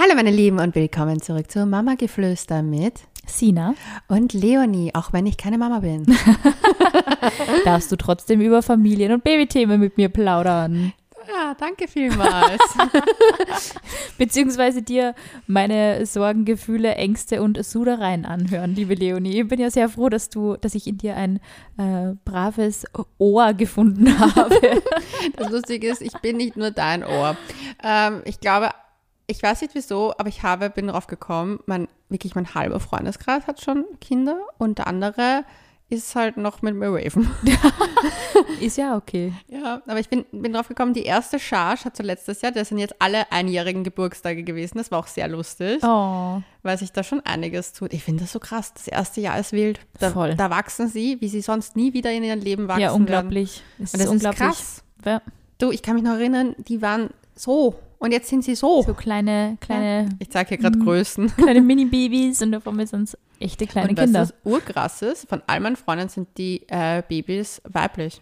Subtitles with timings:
[0.00, 3.74] Hallo meine Lieben und willkommen zurück zu Mama Geflüster mit Sina.
[4.06, 6.06] und Leonie, auch wenn ich keine Mama bin.
[7.64, 10.92] Darfst du trotzdem über Familien- und Babythemen mit mir plaudern?
[11.26, 12.62] Ja, danke vielmals.
[14.18, 15.16] Beziehungsweise dir
[15.48, 19.40] meine Sorgen, Gefühle, Ängste und Sudereien anhören, liebe Leonie.
[19.40, 21.40] Ich bin ja sehr froh, dass du, dass ich in dir ein
[21.76, 22.86] äh, braves
[23.18, 24.80] Ohr gefunden habe.
[25.36, 27.36] Das Lustige ist, ich bin nicht nur dein Ohr.
[27.82, 28.70] Ähm, ich glaube,
[29.30, 33.46] ich weiß nicht wieso, aber ich habe, bin drauf gekommen, mein, wirklich mein halber Freundeskreis
[33.46, 35.44] hat schon Kinder und der andere
[35.90, 37.30] ist halt noch mit mir raven.
[38.60, 39.32] Ist ja okay.
[39.48, 42.68] Ja, aber ich bin, bin drauf gekommen, die erste Charge hat so letztes Jahr, das
[42.68, 44.76] sind jetzt alle einjährigen Geburtstage gewesen.
[44.76, 47.94] Das war auch sehr lustig, Oh, weil sich da schon einiges tut.
[47.94, 48.74] Ich finde das so krass.
[48.74, 49.80] Das erste Jahr ist wild.
[49.98, 50.34] Da, Voll.
[50.34, 53.00] da wachsen sie, wie sie sonst nie wieder in ihrem Leben wachsen ja, werden.
[53.00, 53.62] unglaublich.
[53.82, 54.40] Es Und das ist unglaublich.
[54.40, 54.84] krass.
[55.06, 55.22] Ja,
[55.58, 58.82] Du, ich kann mich noch erinnern, die waren so und jetzt sind sie so.
[58.82, 61.28] so kleine, kleine, Ich zeige hier gerade Größen.
[61.36, 64.20] kleine Mini-Babys und davon sind es echte kleine und Kinder.
[64.20, 68.20] was das urkrass ist, von all meinen Freunden sind die äh, Babys weiblich.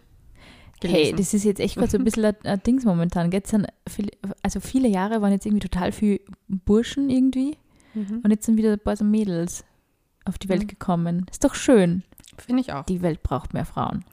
[0.83, 1.17] Hey, Gelesen.
[1.17, 3.33] das ist jetzt echt gerade so ein bisschen ein, Dings momentan.
[3.33, 4.11] Jetzt sind viele,
[4.43, 7.57] also viele Jahre waren jetzt irgendwie total viel Burschen irgendwie
[7.95, 8.21] Mhm.
[8.23, 9.65] und jetzt sind wieder ein paar so Mädels
[10.27, 11.25] auf die Welt gekommen.
[11.31, 12.03] Ist doch schön.
[12.37, 12.85] Finde ich auch.
[12.85, 14.05] Die Welt braucht mehr Frauen.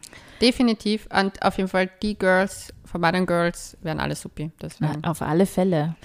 [0.42, 1.08] Definitiv.
[1.14, 4.52] Und auf jeden Fall die Girls, von meinen Girls, werden alle supi.
[4.62, 5.02] Deswegen.
[5.04, 5.96] Ja, auf alle Fälle.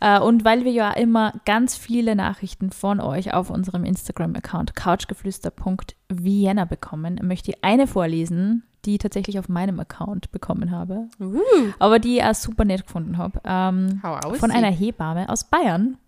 [0.00, 6.64] Äh, und weil wir ja immer ganz viele Nachrichten von euch auf unserem Instagram-Account couchgeflüster.vienna
[6.64, 11.38] bekommen, möchte ich eine vorlesen, die ich tatsächlich auf meinem Account bekommen habe, Uh,
[11.78, 13.42] aber die ich auch super nett gefunden habe.
[13.44, 14.00] Ähm,
[14.38, 15.98] von einer Hebamme aus Bayern.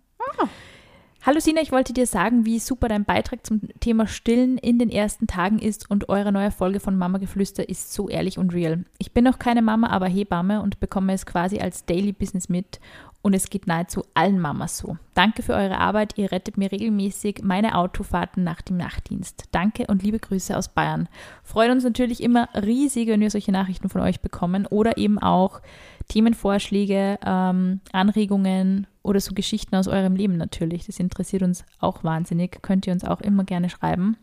[1.23, 4.89] Hallo Sina, ich wollte dir sagen, wie super dein Beitrag zum Thema Stillen in den
[4.89, 8.85] ersten Tagen ist und eure neue Folge von Mama Geflüster ist so ehrlich und real.
[8.97, 12.79] Ich bin noch keine Mama, aber Hebamme und bekomme es quasi als Daily Business mit
[13.21, 14.97] und es geht nahezu allen Mamas so.
[15.13, 19.43] Danke für eure Arbeit, ihr rettet mir regelmäßig meine Autofahrten nach dem Nachtdienst.
[19.51, 21.07] Danke und liebe Grüße aus Bayern.
[21.43, 25.61] Freuen uns natürlich immer riesig, wenn wir solche Nachrichten von euch bekommen oder eben auch
[26.07, 30.85] Themenvorschläge, ähm, Anregungen oder so Geschichten aus eurem Leben natürlich.
[30.85, 32.61] Das interessiert uns auch wahnsinnig.
[32.61, 34.17] Könnt ihr uns auch immer gerne schreiben.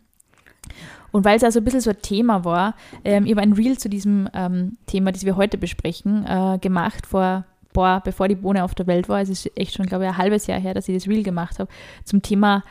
[1.10, 2.74] Und weil es also ein bisschen so ein Thema war,
[3.04, 7.06] ähm, ich habe ein Reel zu diesem ähm, Thema, das wir heute besprechen, äh, gemacht
[7.06, 9.20] vor, boah, bevor die Bohne auf der Welt war.
[9.20, 11.58] Es ist echt schon, glaube ich, ein halbes Jahr her, dass ich das Reel gemacht
[11.58, 11.70] habe,
[12.04, 12.62] zum Thema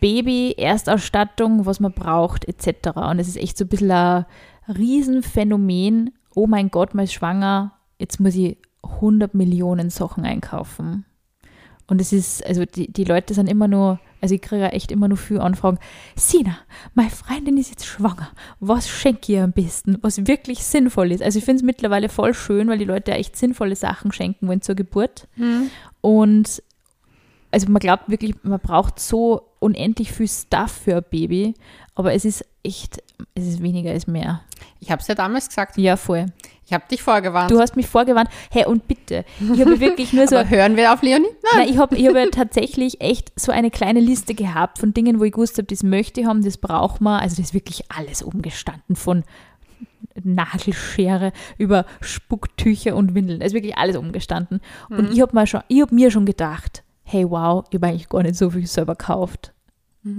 [0.00, 2.96] Baby, Erstausstattung, was man braucht, etc.
[2.96, 4.26] Und es ist echt so ein bisschen ein
[4.68, 6.12] Riesenphänomen.
[6.34, 11.04] Oh mein Gott, man ist schwanger, jetzt muss ich 100 Millionen Sachen einkaufen.
[11.86, 14.90] Und es ist, also die, die Leute sind immer nur, also ich kriege ja echt
[14.90, 15.78] immer nur viel Anfragen.
[16.16, 16.56] Sina,
[16.94, 18.30] meine Freundin ist jetzt schwanger.
[18.58, 19.98] Was schenke ich ihr am besten?
[20.00, 21.22] Was wirklich sinnvoll ist.
[21.22, 24.48] Also ich finde es mittlerweile voll schön, weil die Leute ja echt sinnvolle Sachen schenken
[24.48, 25.28] wollen zur Geburt.
[26.00, 26.62] Und
[27.50, 31.54] also man glaubt wirklich, man braucht so unendlich viel Stuff für ein Baby,
[31.94, 33.02] aber es ist echt,
[33.34, 34.40] es ist weniger ist mehr.
[34.80, 35.76] Ich habe es ja damals gesagt.
[35.76, 36.26] Ja, voll.
[36.66, 37.50] Ich habe dich vorgewarnt.
[37.50, 41.02] Du hast mich vorgewarnt, hey und bitte, ich habe wirklich nur so hören wir auf
[41.02, 41.26] Leonie?
[41.42, 41.52] Nein.
[41.56, 45.20] Nein, ich habe ich hab ja tatsächlich echt so eine kleine Liste gehabt von Dingen,
[45.20, 47.20] wo ich gewusst habe, das möchte ich haben, das braucht man.
[47.20, 49.24] Also das ist wirklich alles umgestanden von
[50.22, 53.40] Nagelschere über Spucktücher und Windeln.
[53.40, 54.60] Da ist wirklich alles umgestanden.
[54.90, 58.50] Und ich habe hab mir schon gedacht, hey wow, ich habe eigentlich gar nicht so
[58.50, 59.53] viel selber gekauft.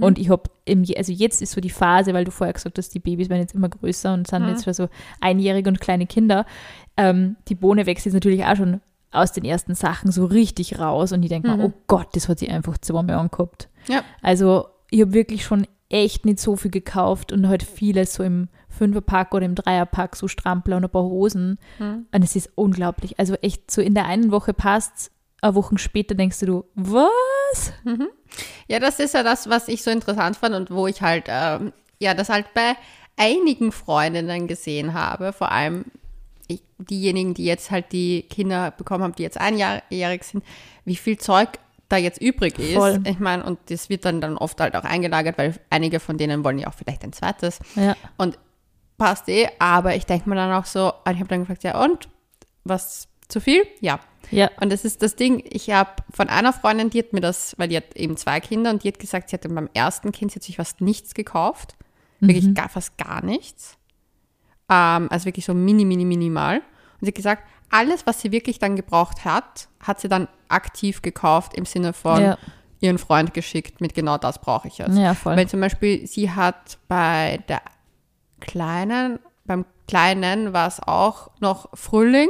[0.00, 0.50] Und ich habe,
[0.96, 3.54] also jetzt ist so die Phase, weil du vorher gesagt hast, die Babys werden jetzt
[3.54, 4.88] immer größer und sind jetzt schon so
[5.20, 6.44] einjährige und kleine Kinder.
[6.96, 8.80] Ähm, die Bohne wächst jetzt natürlich auch schon
[9.12, 12.40] aus den ersten Sachen so richtig raus und ich denke mir, oh Gott, das hat
[12.40, 13.68] sie einfach zweimal angehabt.
[13.88, 14.02] Ja.
[14.22, 18.48] Also ich habe wirklich schon echt nicht so viel gekauft und halt vieles so im
[18.68, 21.58] Fünferpack oder im Dreierpack, so Strampler und ein paar Hosen.
[22.12, 23.18] Und es ist unglaublich.
[23.18, 27.10] Also echt so in der einen Woche passt eine Woche später denkst du, was?
[28.68, 31.72] Ja, das ist ja das, was ich so interessant fand und wo ich halt, ähm,
[31.98, 32.74] ja, das halt bei
[33.16, 35.86] einigen Freundinnen gesehen habe, vor allem
[36.48, 40.44] ich, diejenigen, die jetzt halt die Kinder bekommen haben, die jetzt einjährig sind,
[40.84, 41.58] wie viel Zeug
[41.88, 42.74] da jetzt übrig ist.
[42.74, 43.00] Voll.
[43.04, 46.44] Ich meine, und das wird dann, dann oft halt auch eingelagert, weil einige von denen
[46.44, 47.60] wollen ja auch vielleicht ein zweites.
[47.76, 47.96] Ja.
[48.16, 48.38] Und
[48.98, 52.08] passt eh, aber ich denke mir dann auch so, ich habe dann gefragt, ja und,
[52.64, 53.66] was, zu viel?
[53.80, 54.00] Ja.
[54.30, 54.50] Ja.
[54.60, 57.68] Und das ist das Ding, ich habe von einer Freundin, die hat mir das, weil
[57.68, 60.36] die hat eben zwei Kinder und die hat gesagt, sie hat beim ersten Kind, sie
[60.36, 61.76] hat sich fast nichts gekauft.
[62.18, 63.76] Wirklich gar, fast gar nichts.
[64.70, 66.56] Ähm, also wirklich so mini, mini, minimal.
[66.58, 66.62] Und
[67.02, 71.54] sie hat gesagt, alles, was sie wirklich dann gebraucht hat, hat sie dann aktiv gekauft
[71.54, 72.38] im Sinne von Ja.
[72.80, 74.96] ihren Freund geschickt mit genau das brauche ich jetzt.
[74.96, 75.36] Ja, voll.
[75.36, 77.60] Weil zum Beispiel sie hat bei der
[78.40, 82.28] Kleinen, beim Kleinen war es auch noch Frühling,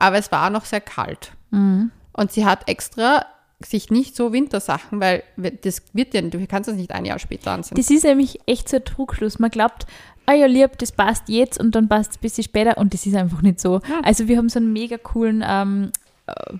[0.00, 1.32] aber es war noch sehr kalt.
[1.50, 1.92] Mhm.
[2.12, 3.24] Und sie hat extra
[3.60, 7.52] sich nicht so Wintersachen, weil das wird ja, du kannst das nicht ein Jahr später
[7.52, 7.76] ansehen.
[7.76, 9.38] Das ist nämlich echt so ein Trugschluss.
[9.38, 9.86] Man glaubt,
[10.26, 13.04] ah ja, lieb, das passt jetzt und dann passt es ein bisschen später und das
[13.04, 13.80] ist einfach nicht so.
[13.88, 14.00] Ja.
[14.02, 15.92] Also wir haben so einen mega coolen ähm,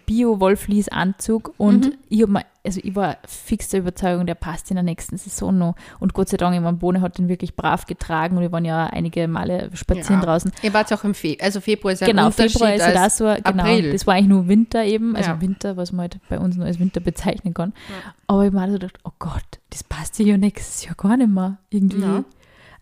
[0.06, 1.98] Bio-Wollflies-Anzug und mhm.
[2.08, 5.76] ich habe also ich war fix der Überzeugung, der passt in der nächsten Saison noch.
[5.98, 8.86] Und Gott sei Dank, mein Bohne hat den wirklich brav getragen und wir waren ja
[8.86, 10.26] einige Male spazieren ja.
[10.26, 10.52] draußen.
[10.62, 13.24] Ihr wart auch im Februar, also Februar ist ja Genau, Februar ist ja da so,
[13.24, 13.92] genau, April.
[13.92, 15.40] das war eigentlich nur Winter eben, also ja.
[15.40, 17.72] Winter, was man halt bei uns nur als Winter bezeichnen kann.
[17.88, 18.14] Ja.
[18.26, 21.58] Aber ich habe mir gedacht, oh Gott, das passt ja nächstes Jahr gar nicht mehr
[21.70, 22.24] irgendwie.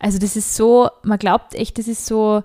[0.01, 2.43] Also das ist so, man glaubt echt, das ist so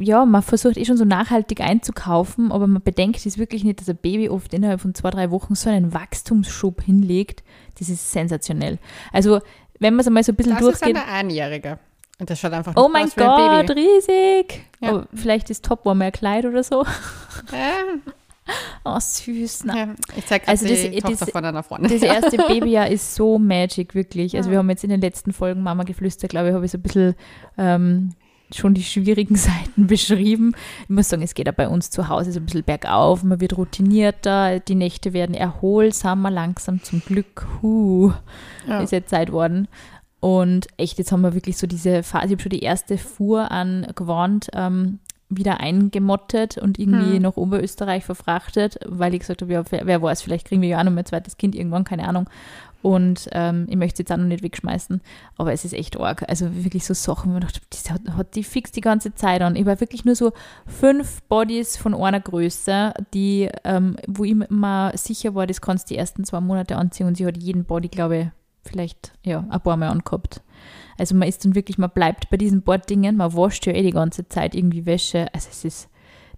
[0.00, 3.88] ja, man versucht eh schon so nachhaltig einzukaufen, aber man bedenkt es wirklich nicht, dass
[3.88, 7.42] ein Baby oft innerhalb von zwei, drei Wochen so einen Wachstumsschub hinlegt.
[7.78, 8.78] Das ist sensationell.
[9.12, 9.40] Also,
[9.78, 10.96] wenn man es einmal so ein bisschen das durchgeht.
[10.96, 11.78] Das ist eine Einjährige.
[12.18, 14.60] Und das schaut einfach Oh mein Gott, riesig!
[14.80, 14.96] Ja.
[14.96, 16.84] Oh, vielleicht ist Topwarm mehr Kleid oder so.
[17.52, 17.82] Ja.
[18.84, 19.64] Oh, süß.
[19.66, 21.92] Ja, ich zeige also das, das, von einer Freundin.
[21.92, 24.36] Das erste Babyjahr ist so magic, wirklich.
[24.36, 24.52] Also ja.
[24.52, 26.82] wir haben jetzt in den letzten Folgen Mama geflüstert, glaube ich, habe ich so ein
[26.82, 27.14] bisschen
[27.58, 28.14] ähm,
[28.54, 30.54] schon die schwierigen Seiten beschrieben.
[30.84, 33.40] Ich muss sagen, es geht ja bei uns zu Hause so ein bisschen bergauf, man
[33.40, 37.46] wird routinierter, die Nächte werden erholsamer, langsam zum Glück.
[37.62, 38.12] Huh,
[38.66, 38.80] ja.
[38.80, 39.68] ist jetzt Zeit worden.
[40.20, 43.50] Und echt, jetzt haben wir wirklich so diese Phase, ich habe schon die erste Fuhr
[43.52, 44.98] an Gewand ähm,
[45.30, 47.22] wieder eingemottet und irgendwie hm.
[47.22, 50.80] nach Oberösterreich verfrachtet, weil ich gesagt habe, ja, wer, wer weiß, vielleicht kriegen wir ja
[50.80, 52.28] auch noch mein zweites Kind irgendwann, keine Ahnung.
[52.80, 55.00] Und ähm, ich möchte es jetzt auch noch nicht wegschmeißen,
[55.36, 56.24] aber es ist echt arg.
[56.28, 59.42] Also wirklich so Sachen, wo ich dachte, das hat, hat die fix die ganze Zeit
[59.42, 59.56] an.
[59.56, 60.32] Ich war wirklich nur so
[60.66, 65.94] fünf Bodies von einer Größe, die, ähm, wo ich mir sicher war, das kannst du
[65.94, 68.26] die ersten zwei Monate anziehen und sie hat jeden Body, glaube ich,
[68.64, 70.40] vielleicht ja, ein paar Mal angehabt.
[70.98, 73.92] Also man ist dann wirklich, man bleibt bei diesen Borddingen, man wascht ja eh die
[73.92, 75.26] ganze Zeit irgendwie Wäsche.
[75.32, 75.88] Also es ist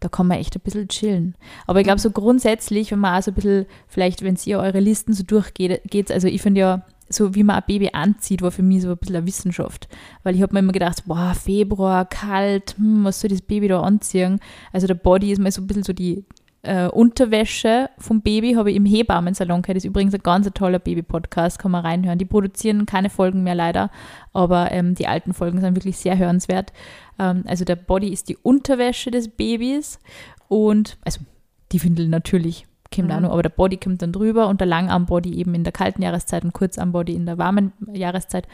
[0.01, 1.35] da kann man echt ein bisschen chillen.
[1.67, 4.81] Aber ich glaube, so grundsätzlich, wenn man auch so ein bisschen, vielleicht, wenn ihr eure
[4.81, 8.63] Listen so durchgeht, also ich finde ja, so wie man ein Baby anzieht, war für
[8.63, 9.89] mich so ein bisschen eine Wissenschaft.
[10.23, 13.83] Weil ich habe mir immer gedacht, boah, Februar, kalt, hm, was soll das Baby da
[13.83, 14.41] anziehen?
[14.73, 16.25] Also der Body ist mal so ein bisschen so die,
[16.63, 19.77] äh, Unterwäsche vom Baby habe ich im Hebammensalon gehört.
[19.77, 22.19] Das ist übrigens ein ganz toller Baby-Podcast, kann man reinhören.
[22.19, 23.91] Die produzieren keine Folgen mehr leider,
[24.33, 26.73] aber ähm, die alten Folgen sind wirklich sehr hörenswert.
[27.19, 30.01] Ähm, also der Body ist die Unterwäsche des Babys
[30.49, 31.21] und, also
[31.73, 33.15] die Windeln natürlich, kommt mhm.
[33.15, 36.03] auch noch, aber der Body kommt dann drüber und der Langarm-Body eben in der kalten
[36.03, 38.47] Jahreszeit und Kurzarm-Body in der warmen Jahreszeit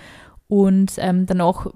[0.48, 1.66] und ähm, danach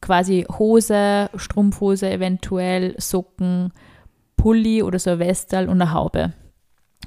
[0.00, 3.72] quasi Hose, Strumpfhose, eventuell Socken,
[4.38, 6.32] Pulli oder so ein Westal und eine Haube.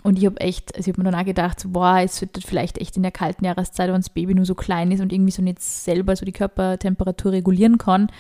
[0.04, 2.40] Und ich habe echt, also ich habe mir dann auch gedacht, so, boah, es wird
[2.44, 5.32] vielleicht echt in der kalten Jahreszeit, wenn das Baby nur so klein ist und irgendwie
[5.32, 8.12] so nicht selber so die Körpertemperatur regulieren kann,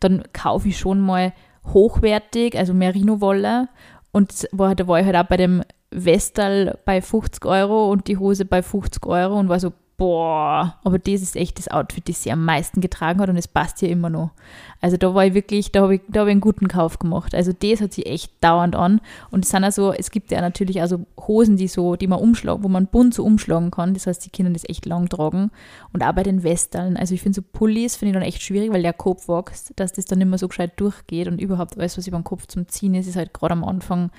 [0.00, 1.32] dann kaufe ich schon mal
[1.66, 3.68] hochwertig, also Merino-Wolle.
[4.10, 8.16] Und war, da war ich halt auch bei dem Westal bei 50 Euro und die
[8.16, 12.22] Hose bei 50 Euro und war so, boah, aber das ist echt das Outfit, das
[12.22, 14.30] sie am meisten getragen hat und es passt ja immer noch.
[14.80, 17.34] Also da war ich wirklich, da habe ich, hab ich einen guten Kauf gemacht.
[17.34, 19.00] Also das hat sie echt dauernd an.
[19.32, 22.62] Und es sind also, es gibt ja natürlich also Hosen, die so, die man umschlagen,
[22.62, 23.92] wo man bunt so umschlagen kann.
[23.92, 25.50] Das heißt, die können das echt lang tragen.
[25.92, 26.96] Und auch bei den Western.
[26.96, 29.92] Also ich finde so Pullis finde ich dann echt schwierig, weil der Kopf wächst, dass
[29.92, 32.94] das dann immer so gescheit durchgeht und überhaupt alles, was über den Kopf zum Ziehen
[32.94, 34.12] ist, ist halt gerade am Anfang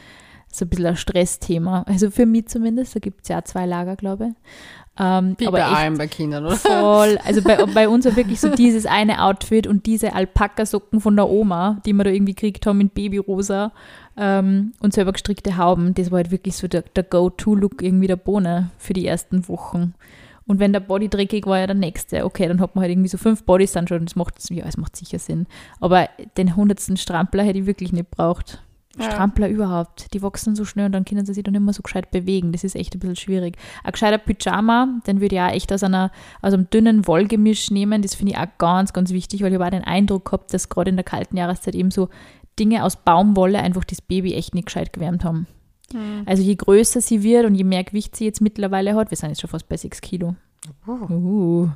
[0.51, 1.84] so ein bisschen ein Stressthema.
[1.88, 4.34] Also für mich zumindest, da gibt es ja zwei Lager, glaube ich.
[5.01, 6.56] Ähm, Wie aber bei allem bei Kindern, oder?
[6.56, 7.18] Voll.
[7.26, 11.30] Also bei, bei uns war wirklich so dieses eine Outfit und diese Alpaka-Socken von der
[11.30, 13.71] Oma, die wir da irgendwie gekriegt haben in Babyrosa
[14.18, 15.94] ähm, und selber gestrickte Hauben.
[15.94, 19.94] Das war halt wirklich so der, der Go-To-Look irgendwie der Bohne für die ersten Wochen.
[20.47, 22.26] Und wenn der Body dreckig war, ja der nächste.
[22.26, 24.04] Okay, dann hat man halt irgendwie so fünf Bodys dann schon.
[24.04, 25.45] Das macht, ja, es macht sicher Sinn.
[25.80, 28.59] Aber den hundertsten Strampler hätte ich wirklich nicht braucht.
[28.98, 29.12] Ja.
[29.12, 30.14] Strampler überhaupt.
[30.14, 32.52] Die wachsen so schnell und dann können sie sich dann immer so gescheit bewegen.
[32.52, 33.56] Das ist echt ein bisschen schwierig.
[33.84, 38.02] Ein gescheiter Pyjama, den würde ich auch echt aus, einer, aus einem dünnen Wollgemisch nehmen.
[38.02, 40.90] Das finde ich auch ganz, ganz wichtig, weil ich auch den Eindruck gehabt, dass gerade
[40.90, 42.10] in der kalten Jahreszeit eben so
[42.58, 45.46] Dinge aus Baumwolle einfach das Baby echt nicht gescheit gewärmt haben.
[45.94, 46.24] Mhm.
[46.26, 49.30] Also je größer sie wird und je mehr Gewicht sie jetzt mittlerweile hat, wir sind
[49.30, 50.36] jetzt schon fast bei 6 Kilo.
[50.88, 51.14] Oh.
[51.14, 51.69] Uh,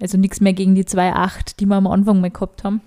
[0.00, 2.80] also nichts mehr gegen die 2,8, die wir am Anfang mal gehabt haben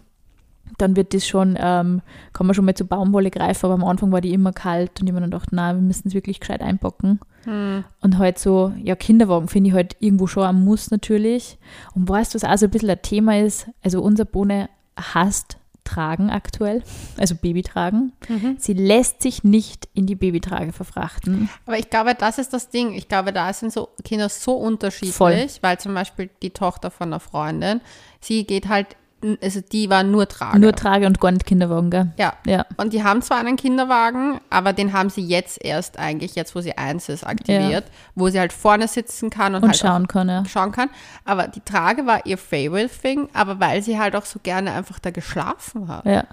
[0.77, 2.01] dann wird das schon, ähm,
[2.33, 5.07] kann man schon mal zu Baumwolle greifen, aber am Anfang war die immer kalt und
[5.07, 7.19] ich mir dann gedacht, na, wir müssen es wirklich gescheit einpacken.
[7.45, 7.83] Hm.
[8.01, 11.57] Und halt so, ja, Kinderwagen finde ich halt irgendwo schon ein Muss natürlich.
[11.95, 13.67] Und weißt du, was auch so ein bisschen ein Thema ist?
[13.83, 15.57] Also unser Bohne hasst
[15.87, 16.83] Tragen aktuell,
[17.17, 18.11] also Babytragen.
[18.27, 18.57] Mhm.
[18.59, 21.49] Sie lässt sich nicht in die Babytrage verfrachten.
[21.65, 22.93] Aber ich glaube, das ist das Ding.
[22.93, 25.47] Ich glaube, da sind so Kinder so unterschiedlich, Voll.
[25.61, 27.79] weil zum Beispiel die Tochter von einer Freundin,
[28.19, 28.97] sie geht halt
[29.41, 30.59] also die war nur Trage.
[30.59, 32.11] Nur Trage und gar nicht Kinderwagen, gell?
[32.17, 32.33] ja.
[32.45, 32.65] Ja.
[32.77, 36.61] Und die haben zwar einen Kinderwagen, aber den haben sie jetzt erst eigentlich, jetzt wo
[36.61, 40.29] sie eins ist, aktiviert, wo sie halt vorne sitzen kann und, Und halt schauen kann,
[40.29, 40.43] ja.
[40.45, 40.89] schauen kann.
[41.25, 44.99] Aber die Trage war ihr Favorite Thing, aber weil sie halt auch so gerne einfach
[44.99, 46.05] da geschlafen hat.
[46.05, 46.23] ja.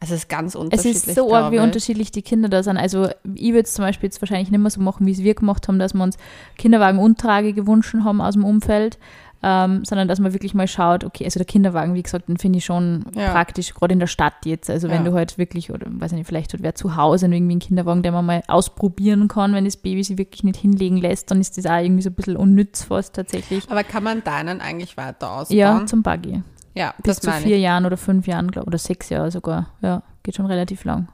[0.00, 1.06] Also es ist ganz Es unterschiedlich.
[1.06, 2.76] ist so arg, wie unterschiedlich die Kinder da sind.
[2.76, 5.34] Also ich würde es zum Beispiel jetzt wahrscheinlich nicht mehr so machen, wie es wir
[5.36, 6.16] gemacht haben, dass wir uns
[6.58, 8.98] Kinderwagen und Trage gewünscht haben aus dem Umfeld,
[9.42, 12.58] ähm, sondern dass man wirklich mal schaut, okay, also der Kinderwagen, wie gesagt, den finde
[12.58, 13.32] ich schon Ja.
[13.32, 14.70] praktisch, gerade in der Stadt jetzt.
[14.70, 15.10] Also wenn Ja.
[15.10, 18.02] du halt wirklich, oder weiß ich nicht, vielleicht hat wer zu Hause irgendwie einen Kinderwagen,
[18.02, 21.58] den man mal ausprobieren kann, wenn das Baby sich wirklich nicht hinlegen lässt, dann ist
[21.58, 23.68] das auch irgendwie so ein bisschen unnütz fast tatsächlich.
[23.70, 25.58] Aber kann man deinen eigentlich weiter ausbauen?
[25.58, 26.42] Ja, zum Buggy.
[26.74, 27.62] ja Bis das zu meine vier ich.
[27.62, 29.68] Jahren oder fünf Jahren, glaube oder sechs Jahre sogar.
[29.82, 31.08] Ja, geht schon relativ lang.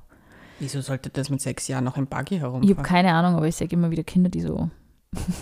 [0.60, 2.76] Wieso sollte das mit sechs Jahren noch im Buggy Ich herumfahren?
[2.76, 4.68] habe keine Ahnung, aber ich sage immer wieder Kinder, die so.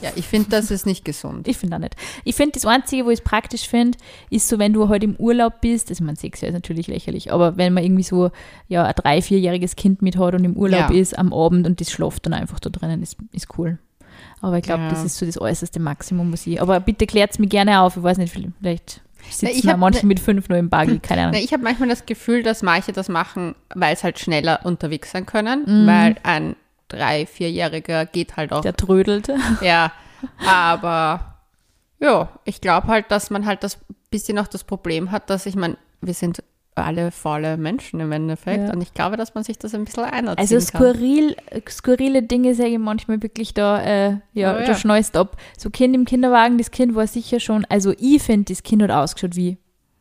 [0.02, 1.48] Ja, ich finde, das ist nicht gesund.
[1.48, 1.96] Ich finde auch nicht.
[2.24, 3.98] Ich finde, das Einzige, wo ich es praktisch finde,
[4.30, 7.32] ist so, wenn du halt im Urlaub bist, also man sechs Jahre ist natürlich lächerlich,
[7.32, 8.30] aber wenn man irgendwie so
[8.68, 10.94] ja, ein drei-, vierjähriges Kind mit hat und im Urlaub Ja.
[10.96, 13.78] ist am Abend und das schläft dann einfach da drinnen, ist, ist cool.
[14.40, 14.90] Aber ich glaube, Ja.
[14.90, 16.62] das ist so das äußerste Maximum, was ich.
[16.62, 17.96] Aber bitte klärt es mir gerne auf.
[17.96, 21.34] Ich weiß nicht, vielleicht sitzen hab- manche mit fünf nur im Buggy, keine Ahnung.
[21.34, 25.10] Na, ich habe manchmal das Gefühl, dass manche das machen, weil sie halt schneller unterwegs
[25.10, 25.86] sein können, Mhm.
[25.88, 26.54] weil ein
[26.88, 28.60] drei-, vierjähriger geht halt auch.
[28.62, 29.28] Der trödelt.
[29.60, 29.92] Ja,
[30.46, 31.36] aber
[31.98, 33.78] ja, ich glaube halt, dass man halt das
[34.10, 36.42] bisschen auch das Problem hat, dass ich meine, wir sind
[36.74, 38.72] alle faule Menschen im Endeffekt Ja.
[38.74, 40.82] und ich glaube, dass man sich das ein bisschen einerziehen Also kann.
[40.92, 41.34] skurril,
[41.68, 44.66] skurrile Dinge sage ich manchmal wirklich da, äh, ja, Oh ja.
[44.66, 45.36] du schneust ab.
[45.56, 48.90] So Kind im Kinderwagen, das Kind war sicher schon, also ich finde, das Kind hat
[48.90, 49.56] ausgeschaut wie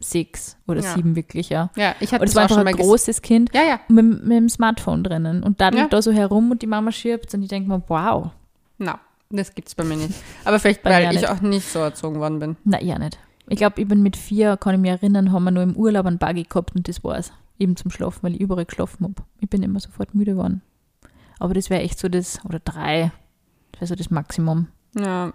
[0.10, 0.94] sechs oder Ja.
[0.94, 1.70] sieben wirklich, ja.
[1.76, 4.24] Ja, ich hatte Und es das war einfach schon ein großes Kind Ja, ja, mit,
[4.24, 5.88] mit dem Smartphone drinnen und daddelt Ja.
[5.90, 8.30] da so herum und die Mama schirbt und ich denke mir, wow,
[8.78, 10.14] na, das gibt's bei mir nicht.
[10.44, 11.30] Aber vielleicht, weil ich nicht.
[11.30, 12.58] auch nicht so erzogen worden bin.
[12.64, 13.18] na ja nicht.
[13.48, 16.06] Ich glaube, ich bin mit vier, kann ich mich erinnern, haben wir nur im Urlaub
[16.08, 17.32] einen Buggy gehabt und das war's.
[17.60, 19.16] Eben zum Schlafen, weil ich überall geschlafen habe.
[19.40, 20.62] Ich bin immer sofort müde geworden.
[21.40, 23.12] Aber das wäre echt so das, oder drei,
[23.72, 24.68] das wäre so das Maximum.
[24.98, 25.32] Ja,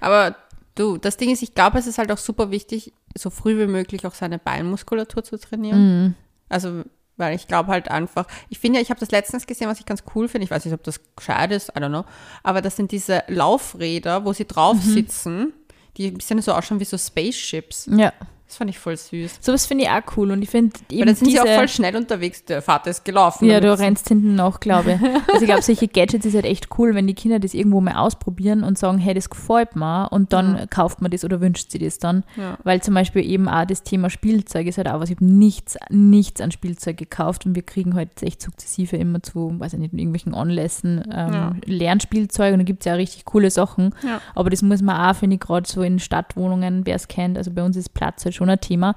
[0.00, 0.36] aber
[0.80, 3.66] du, das Ding ist, ich glaube, es ist halt auch super wichtig, so früh wie
[3.66, 6.04] möglich auch seine Beinmuskulatur zu trainieren.
[6.04, 6.14] Mhm.
[6.48, 6.82] Also,
[7.16, 9.86] weil ich glaube halt einfach, ich finde ja, ich habe das letztens gesehen, was ich
[9.86, 10.44] ganz cool finde.
[10.44, 12.04] Ich weiß nicht, ob das gescheit ist, I don't know.
[12.42, 14.80] Aber das sind diese Laufräder, wo sie drauf Mhm.
[14.92, 15.52] sitzen,
[15.96, 17.88] die ein bisschen so ausschauen wie so Spaceships.
[17.94, 18.12] Ja,
[18.50, 19.38] Das fand ich voll süß.
[19.40, 21.54] sowas finde ich auch cool und ich finde Weil eben dann sind diese, sie auch
[21.54, 22.44] voll schnell unterwegs.
[22.46, 23.44] Der Vater ist gelaufen.
[23.48, 25.00] ja, du rennst hinten nach, glaube ich.
[25.32, 27.94] Also ich glaube, solche Gadgets ist halt echt cool, wenn die Kinder das irgendwo mal
[27.94, 31.78] ausprobieren und sagen, hey, das gefällt mir und dann kauft man das oder wünscht sie
[31.78, 32.24] das dann.
[32.36, 32.58] Ja.
[32.64, 35.10] Weil zum Beispiel eben auch das Thema Spielzeug ist halt auch was.
[35.10, 39.54] Ich habe nichts, nichts an Spielzeug gekauft und wir kriegen halt echt sukzessive immer zu,
[39.60, 41.52] weiß ich nicht, irgendwelchen Anlässen ähm, Ja.
[41.66, 43.94] Lernspielzeug und da gibt es ja auch richtig coole Sachen.
[44.04, 44.20] Ja.
[44.34, 47.52] Aber das muss man auch, finde ich, gerade so in Stadtwohnungen, wer es kennt, also
[47.52, 48.96] bei uns ist Platz halt schon ein Thema,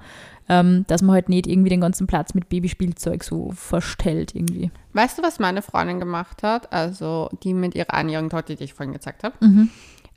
[0.49, 4.71] ähm, dass man halt nicht irgendwie den ganzen Platz mit Babyspielzeug so verstellt irgendwie.
[4.93, 6.71] Weißt du, was meine Freundin gemacht hat?
[6.73, 9.35] Also die mit ihrer einjährigen Tochter, die ich vorhin gezeigt habe.
[9.45, 9.69] Mhm.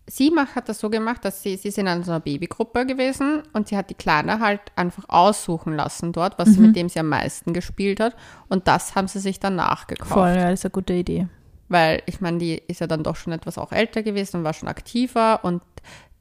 [0.09, 3.43] Sie macht, hat das so gemacht, dass sie, sie sind in so einer Babygruppe gewesen
[3.53, 6.67] und sie hat die Kleine halt einfach aussuchen lassen dort, was sie Mhm.
[6.67, 8.15] mit dem sie am meisten gespielt hat.
[8.49, 10.13] Und das haben sie sich dann nachgekauft.
[10.13, 11.27] Voll, ja, das ist eine gute Idee.
[11.69, 14.53] Weil ich meine, die ist ja dann doch schon etwas auch älter gewesen und war
[14.55, 15.61] schon aktiver und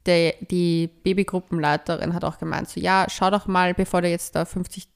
[0.06, 4.44] der, die Babygruppenleiterin hat auch gemeint, so ja, schau doch mal, bevor du jetzt da
[4.44, 4.88] 50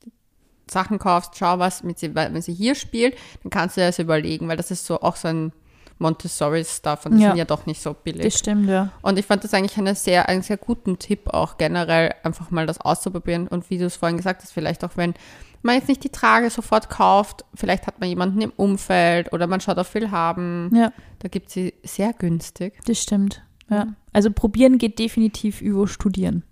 [0.71, 3.89] Sachen kaufst, schau was, mit sie, weil wenn sie hier spielt, dann kannst du dir
[3.89, 5.53] das überlegen, weil das ist so auch so ein
[5.99, 7.29] Montessori-Stuff und die Ja.
[7.31, 8.23] sind ja doch nicht so billig.
[8.25, 8.91] Das stimmt, ja.
[9.03, 12.67] Und ich fand das eigentlich eine sehr, einen sehr guten Tipp, auch generell einfach mal
[12.67, 13.49] das auszuprobieren.
[13.49, 15.15] Und wie du es vorhin gesagt hast, vielleicht auch wenn
[15.63, 19.61] man jetzt nicht die Trage sofort kauft, vielleicht hat man jemanden im Umfeld oder man
[19.61, 20.71] schaut auf viel haben.
[20.75, 22.79] Ja, Da gibt sie sehr günstig.
[22.87, 23.43] das stimmt.
[23.71, 23.95] Ja.
[24.13, 26.43] Also probieren geht definitiv über studieren.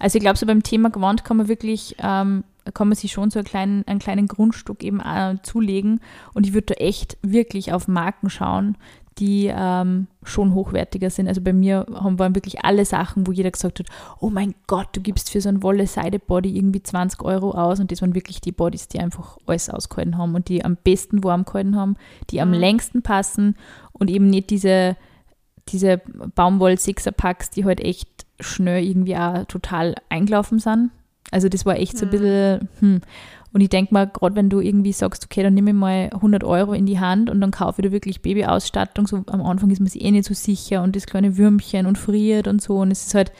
[0.00, 3.30] Also ich glaube, so beim Thema Gewand kann man wirklich, ähm, kann man sich schon
[3.30, 6.00] so einen kleinen, einen kleinen Grundstück eben äh, zulegen.
[6.32, 8.76] Und ich würde da echt wirklich auf Marken schauen,
[9.18, 11.28] die ähm, schon hochwertiger sind.
[11.28, 13.86] Also bei mir haben waren wirklich alle Sachen, wo jeder gesagt hat,
[14.20, 17.78] oh mein Gott, du gibst für so ein Wolle-Seide-Body irgendwie 20 Euro aus.
[17.78, 21.22] Und das waren wirklich die Bodies, die einfach alles ausgehalten haben und die am besten
[21.22, 21.96] warm gehalten haben,
[22.30, 23.56] die am längsten passen
[23.92, 24.96] und eben nicht diese,
[25.68, 25.98] diese
[26.34, 28.08] Baumwoll-Sixer-Packs, die halt echt
[28.40, 30.90] schnell irgendwie auch total eingelaufen sind.
[31.30, 33.00] Also das war echt so ein bisschen, hm.
[33.54, 36.42] Und ich denke mal, gerade wenn du irgendwie sagst, okay, dann nehme ich mal 100
[36.42, 39.78] Euro in die Hand und dann kaufe ich da wirklich Babyausstattung, so am Anfang ist
[39.78, 42.78] man sich eh nicht so sicher und das kleine Würmchen und friert und so.
[42.78, 43.30] Und es ist halt,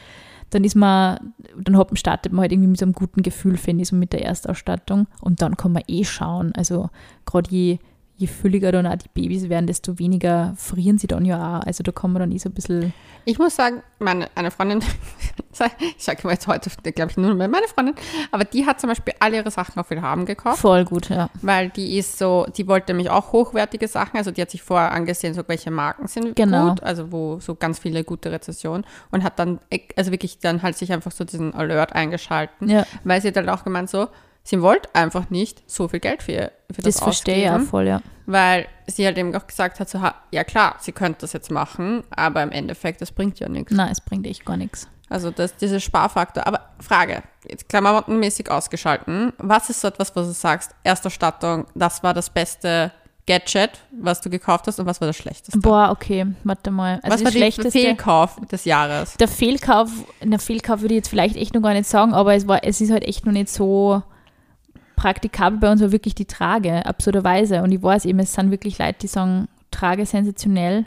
[0.51, 3.81] dann ist man, dann hat, startet man halt irgendwie mit so einem guten Gefühl, finde
[3.81, 5.07] ich, so mit der Erstausstattung.
[5.19, 6.89] Und dann kann man eh schauen, also
[7.25, 7.79] gerade je,
[8.17, 11.65] je fülliger dann auch die Babys werden, desto weniger frieren sie dann ja auch.
[11.65, 12.93] Also da kann man dann eh so ein bisschen.
[13.25, 14.79] Ich muss sagen, meine eine Freundin,
[15.97, 17.95] ich sage jetzt heute, glaube ich, nur mehr meine Freundin,
[18.31, 20.59] aber die hat zum Beispiel alle ihre Sachen auf Willhaben gekauft.
[20.59, 21.29] Voll gut, ja.
[21.41, 24.91] Weil die ist so, die wollte nämlich auch hochwertige Sachen, also die hat sich vorher
[24.91, 26.69] angesehen, so welche Marken sind Genau.
[26.69, 29.59] gut, also wo so ganz viele gute Rezessionen und hat dann,
[29.95, 32.85] also wirklich dann halt sich einfach so diesen Alert eingeschalten, Ja.
[33.03, 34.07] weil sie hat halt auch gemeint so,
[34.45, 37.87] sie wollte einfach nicht so viel Geld für, für das, Das verstehe ich ja voll,
[37.87, 38.01] ja.
[38.27, 39.99] Weil sie halt eben auch gesagt hat, so,
[40.31, 43.73] ja klar, sie könnte das jetzt machen, aber im Endeffekt, das bringt ja nichts.
[43.73, 44.87] Nein, es bringt echt gar nichts.
[45.09, 46.47] Also das, dieser Sparfaktor.
[46.47, 49.33] Aber Frage, jetzt klammermäßig ausgeschalten.
[49.37, 52.91] Was ist so etwas, was du sagst, Ersterstattung, das war das beste
[53.27, 55.59] Gadget, was du gekauft hast und was war das schlechteste?
[55.59, 56.99] Boah, okay, warte mal.
[57.03, 57.71] Also was war der schlechteste.
[57.71, 59.15] Fehlkauf des Jahres?
[59.15, 59.89] der Fehlkauf,
[60.21, 62.81] der Fehlkauf würde ich jetzt vielleicht echt noch gar nicht sagen, aber es war, es
[62.81, 64.03] ist halt echt noch nicht so
[64.95, 67.61] praktikabel bei uns war wirklich die Trage, absurderweise.
[67.61, 70.85] Und ich weiß eben, es sind wirklich Leute, die sagen, Trage sensationell.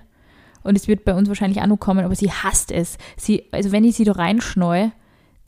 [0.62, 2.98] Und es wird bei uns wahrscheinlich auch noch kommen, aber sie hasst es.
[3.16, 4.92] Sie, also wenn ich sie da reinschneue,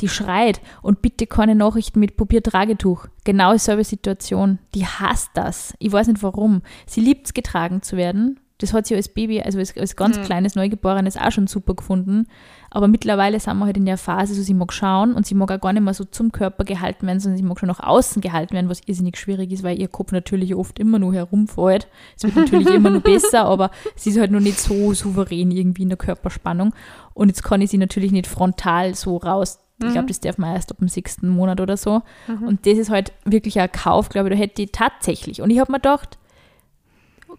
[0.00, 3.06] die schreit und bitte keine Nachrichten mit Papiertragetuch.
[3.24, 4.58] Genau dieselbe Situation.
[4.74, 5.74] Die hasst das.
[5.78, 6.62] Ich weiß nicht warum.
[6.86, 8.40] Sie liebt es, getragen zu werden.
[8.60, 12.26] Das hat sie als Baby, also als, als ganz kleines Neugeborenes auch schon super gefunden.
[12.70, 15.50] Aber mittlerweile sind wir halt in der Phase, so sie mag schauen und sie mag
[15.50, 18.22] auch gar nicht mehr so zum Körper gehalten werden, sondern sie mag schon nach außen
[18.22, 21.88] gehalten werden, was irrsinnig schwierig ist, weil ihr Kopf natürlich oft immer nur herumfällt.
[22.16, 25.82] Es wird natürlich immer nur besser, aber sie ist halt noch nicht so souverän irgendwie
[25.82, 26.74] in der Körperspannung.
[27.14, 29.58] Und jetzt kann ich sie natürlich nicht frontal so raus.
[29.82, 32.02] Ich glaube, das darf man erst ab dem sechsten Monat oder so.
[32.46, 35.40] Und das ist halt wirklich ein Kauf, glaube ich, da hätte ich tatsächlich.
[35.40, 36.18] Und ich habe mir gedacht,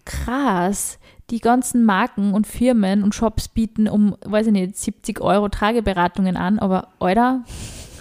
[0.05, 0.97] krass,
[1.29, 6.35] die ganzen Marken und Firmen und Shops bieten um, weiß ich nicht, 70 Euro Trageberatungen
[6.37, 7.43] an, aber Alter,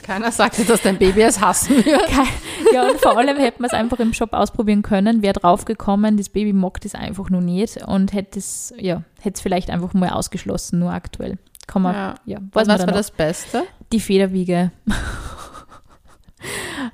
[0.03, 2.11] Keiner sagte, dass dein Baby es hassen wird.
[2.73, 6.29] ja und vor allem hätte man es einfach im Shop ausprobieren können, wäre draufgekommen, das
[6.29, 10.11] Baby mag das einfach nur nicht und hätte es, ja, hätte es vielleicht einfach mal
[10.11, 11.39] ausgeschlossen, nur aktuell.
[11.69, 12.15] Kann man, Ja.
[12.25, 13.63] ja, was war dann das Beste?
[13.93, 14.73] Die Federwiege.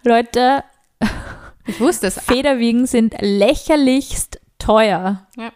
[0.05, 0.65] Leute,
[1.67, 2.21] Ich wusste es.
[2.21, 5.27] Federwiegen sind lächerlichst teuer.
[5.37, 5.51] Ja.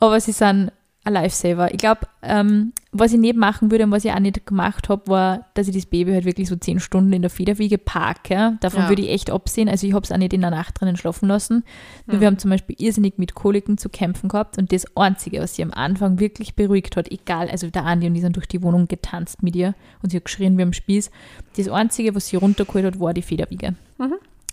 [0.00, 0.70] Aber sie sind
[1.06, 1.70] ein Lifesaver.
[1.72, 5.06] Ich glaube, ähm, was ich nicht machen würde und was ich auch nicht gemacht habe,
[5.06, 8.56] war, dass ich das Baby halt wirklich so zehn Stunden in der Federwiege parke.
[8.60, 8.88] Davon Ja.
[8.88, 9.68] würde ich echt absehen.
[9.68, 11.62] Also ich habe es auch nicht in der Nacht drinnen schlafen lassen.
[12.06, 15.56] Nur wir haben zum Beispiel irrsinnig mit Koliken zu kämpfen gehabt und das Einzige, was
[15.56, 18.62] sie am Anfang wirklich beruhigt hat, egal, also der Andi und die sind durch die
[18.62, 21.10] Wohnung getanzt mit ihr und sie hat geschrien wie am Spieß.
[21.58, 23.74] Das Einzige, was sie runtergeholt hat, war die Federwiege.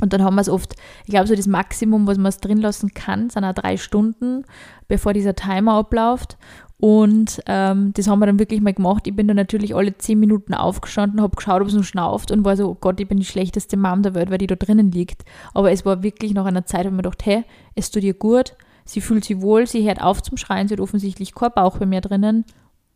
[0.02, 2.58] Und dann haben wir es oft, ich glaube, so das Maximum, was man es drin
[2.58, 4.44] lassen kann, sind auch drei Stunden,
[4.88, 6.38] bevor dieser Timer abläuft.
[6.82, 9.06] Und ähm, das haben wir dann wirklich mal gemacht.
[9.06, 12.44] Ich bin dann natürlich alle zehn Minuten aufgestanden, habe geschaut, ob es noch schnauft und
[12.44, 14.92] war so, oh Gott, ich bin die schlechteste Mom der Welt, weil die da drinnen
[14.92, 15.24] liegt.
[15.54, 17.44] Aber es war wirklich nach einer Zeit, wo mir gedacht, hey,
[17.76, 20.82] es tut ihr gut, sie fühlt sich wohl, sie hört auf zum Schreien, sie hat
[20.82, 22.46] offensichtlich kein Bauch bei mir drinnen.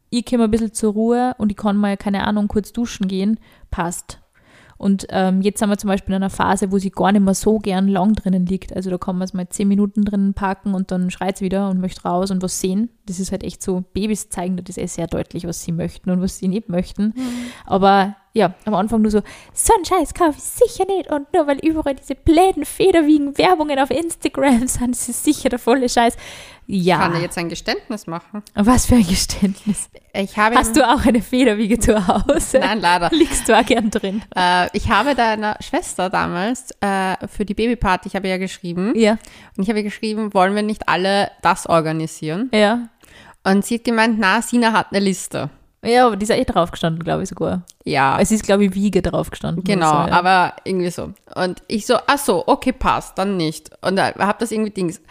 [0.09, 3.39] Ich komme ein bisschen zur Ruhe und ich kann mal, keine Ahnung, kurz duschen gehen,
[3.69, 4.19] passt.
[4.77, 7.33] Und ähm, jetzt sind wir zum Beispiel in einer Phase, wo sie gar nicht mehr
[7.33, 8.75] so gern lang drinnen liegt.
[8.75, 11.69] Also da kann man es mal zehn Minuten drinnen parken und dann schreit sie wieder
[11.69, 12.89] und möchte raus und was sehen.
[13.05, 16.21] Das ist halt echt so, Babys zeigen das eh sehr deutlich, was sie möchten und
[16.21, 17.13] was sie nicht möchten.
[17.65, 19.21] Aber ja, am Anfang nur so,
[19.53, 21.09] so einen Scheiß kaufe ich sicher nicht.
[21.09, 25.87] Und nur weil überall diese bläden Federwiegen Werbungen auf Instagram sind, ist sicher der volle
[25.87, 26.17] Scheiß.
[26.67, 28.43] Ja, Kann er jetzt ein Geständnis machen?
[28.55, 29.87] was für ein Geständnis.
[30.13, 32.59] Ich habe Hast du auch eine Federwiege zu Hause?
[32.59, 33.09] Nein, leider.
[33.11, 34.21] Liegst du auch gern drin?
[34.35, 39.17] Äh, ich habe deiner Schwester damals äh, für die Babyparty, ich habe ja geschrieben, Ja,
[39.55, 42.49] und ich habe ihr geschrieben, wollen wir nicht alle das organisieren?
[42.53, 42.89] ja.
[43.47, 45.51] Und sie hat gemeint, na, Sina hat eine Liste.
[45.85, 47.63] Ja, aber die ist eh drauf gestanden, glaube ich sogar.
[47.83, 49.63] Ja, Es ist, glaube ich, Wiege drauf gestanden.
[49.63, 50.11] genau, so, ja.
[50.11, 51.13] aber irgendwie so.
[51.35, 53.71] Und ich so, ach so, okay, passt, dann nicht.
[53.81, 55.01] Und da habe das irgendwie Dings.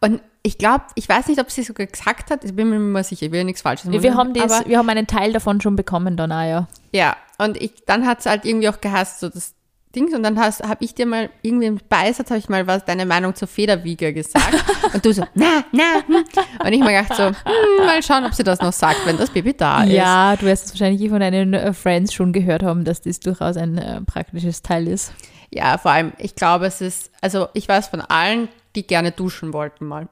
[0.00, 2.92] Und ich glaube, ich weiß nicht, ob sie sogar gesagt hat, ich bin mir nicht
[2.92, 5.32] mehr sicher, ich will ja nichts Falsches wir, wir, haben das, wir haben einen Teil
[5.32, 6.68] davon schon bekommen dann auch, ja.
[6.92, 9.54] Ja, und ich, dann hat es halt irgendwie auch geheißt, so das
[9.94, 13.06] Dings, und dann habe ich dir mal irgendwie im Beisatz, habe ich mal was, deine
[13.06, 14.54] Meinung zur Federwiege gesagt.
[14.92, 16.24] und du so, na, na, hm.
[16.64, 19.30] Und ich mir gedacht so, hm, mal schauen, ob sie das noch sagt, wenn das
[19.30, 19.92] Baby da ist.
[19.92, 23.18] Ja, du wirst es wahrscheinlich eh von deinen äh, Friends schon gehört haben, dass das
[23.20, 25.12] durchaus ein äh, praktisches Teil ist.
[25.50, 29.54] Ja, vor allem, ich glaube, es ist, also ich weiß von allen, die gerne duschen
[29.54, 30.08] wollten mal.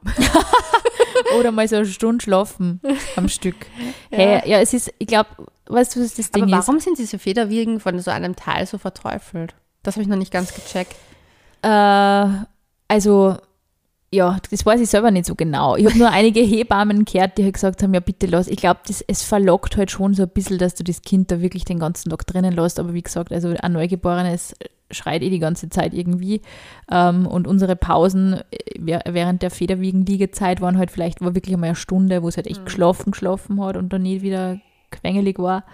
[1.39, 2.81] Oder mal so eine Stunde schlafen
[3.17, 3.67] am Stück.
[4.11, 5.29] Hey, ja, es ist, ich glaube,
[5.67, 6.67] weißt du, was das Ding Aber ist?
[6.67, 9.55] warum sind diese Federwiegen von so einem Teil so verteufelt?
[9.87, 10.97] Das habe ich noch nicht ganz gecheckt.
[11.63, 12.27] Äh,
[12.89, 13.37] also,
[14.13, 15.77] ja, das weiß ich selber nicht so genau.
[15.77, 18.49] Ich habe nur einige Hebammen gehört, die halt gesagt haben, ja bitte lass.
[18.49, 21.65] Ich glaube, es verlockt halt schon so ein bisschen, dass du das Kind da wirklich
[21.65, 22.81] den ganzen Tag drinnen lässt.
[22.81, 24.55] Aber wie gesagt, also ein Neugeborenes
[24.91, 26.43] schreit eh die ganze Zeit irgendwie.
[26.91, 31.77] Ähm, und unsere Pausen äh, während der Federwiegen-Liegezeit waren halt vielleicht war wirklich einmal eine
[31.77, 32.65] Stunde, wo es halt echt mhm.
[32.67, 34.59] geschlafen, geschlafen hat und dann nicht wieder
[34.91, 35.65] quengelig war.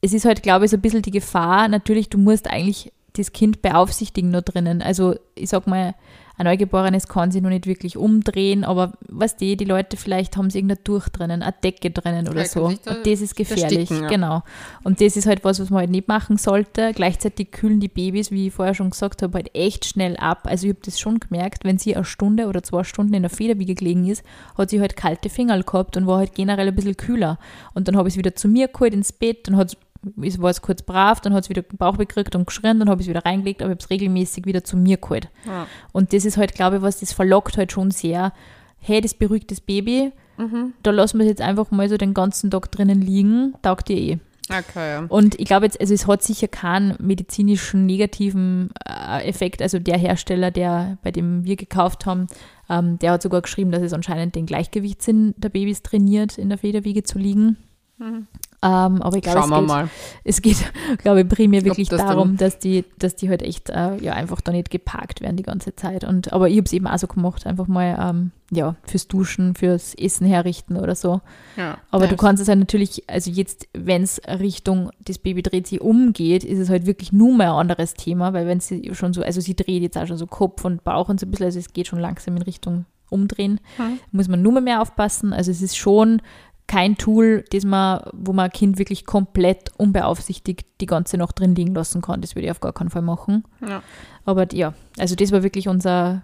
[0.00, 3.32] Es ist halt, glaube ich, so ein bisschen die Gefahr, natürlich, du musst eigentlich das
[3.32, 4.82] Kind beaufsichtigen nur drinnen.
[4.82, 5.94] Also ich sag mal,
[6.40, 10.48] ein Neugeborenes kann sich noch nicht wirklich umdrehen, aber was die, die Leute vielleicht haben
[10.48, 12.64] sie irgendein Tuch drinnen, eine Decke drinnen oder ja, so.
[12.64, 14.08] und das ist gefährlich, ja.
[14.08, 14.42] genau.
[14.82, 16.92] Und das ist halt was, was man halt nicht machen sollte.
[16.94, 20.46] Gleichzeitig kühlen die Babys, wie ich vorher schon gesagt habe, halt echt schnell ab.
[20.48, 23.30] Also ich habe das schon gemerkt, wenn sie eine Stunde oder zwei Stunden in der
[23.30, 24.24] Federwiege gelegen ist,
[24.56, 27.38] hat sie halt kalte Finger gehabt und war halt generell ein bisschen kühler.
[27.74, 29.76] Und dann habe ich es wieder zu mir geholt ins Bett, dann hat
[30.22, 32.88] es war es kurz brav, dann hat es wieder den Bauch gekriegt und geschrien, dann
[32.88, 35.28] habe ich es wieder reingelegt, aber ich habe es regelmäßig wieder zu mir geholt.
[35.46, 35.66] Ja.
[35.92, 38.32] Und das ist halt, glaube ich, was das verlockt halt schon sehr.
[38.78, 40.72] Hey, das beruhigt das Baby, mhm.
[40.82, 43.96] da lassen wir es jetzt einfach mal so den ganzen Tag drinnen liegen, taugt ihr
[43.96, 44.18] eh.
[44.50, 45.04] Okay.
[45.08, 49.62] Und ich glaube jetzt, also es hat sicher keinen medizinischen negativen äh, Effekt.
[49.62, 52.26] Also der Hersteller, der bei dem wir gekauft haben,
[52.68, 56.58] ähm, der hat sogar geschrieben, dass es anscheinend den Gewichtsinn der Babys trainiert, in der
[56.58, 57.58] Federwiege zu liegen.
[58.00, 58.26] Mhm.
[58.62, 59.90] Ähm, aber ich glaube,
[60.24, 63.30] es, geht, es geht, glaube ich, primär ich wirklich glaub, darum, dass die, dass die
[63.30, 66.04] halt echt äh, ja, einfach da nicht geparkt werden die ganze Zeit.
[66.04, 69.54] Und, aber ich habe es eben auch so gemacht, einfach mal ähm, ja, fürs Duschen,
[69.54, 71.22] fürs Essen herrichten oder so.
[71.56, 72.10] Ja, aber ja.
[72.10, 76.44] du kannst es halt natürlich, also jetzt, wenn es Richtung das Baby dreht sich umgeht,
[76.44, 79.40] ist es halt wirklich nur mal ein anderes Thema, weil wenn sie schon so, also
[79.40, 81.72] sie dreht jetzt auch schon so Kopf und Bauch und so ein bisschen, also es
[81.72, 83.98] geht schon langsam in Richtung umdrehen, hm.
[84.12, 85.32] muss man nur mehr aufpassen.
[85.32, 86.22] Also es ist schon
[86.70, 91.56] kein Tool, das man, wo man ein Kind wirklich komplett unbeaufsichtigt die ganze Nacht drin
[91.56, 92.20] liegen lassen kann.
[92.20, 93.42] Das würde ich auf gar keinen Fall machen.
[93.60, 93.82] Ja.
[94.24, 96.22] Aber ja, also das war wirklich unser,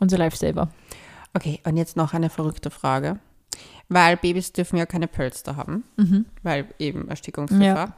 [0.00, 0.68] unser Lifesaver.
[1.32, 3.20] Okay, und jetzt noch eine verrückte Frage.
[3.88, 6.26] Weil Babys dürfen ja keine Pölster haben, mhm.
[6.42, 7.94] weil eben Erstickungsgefahr.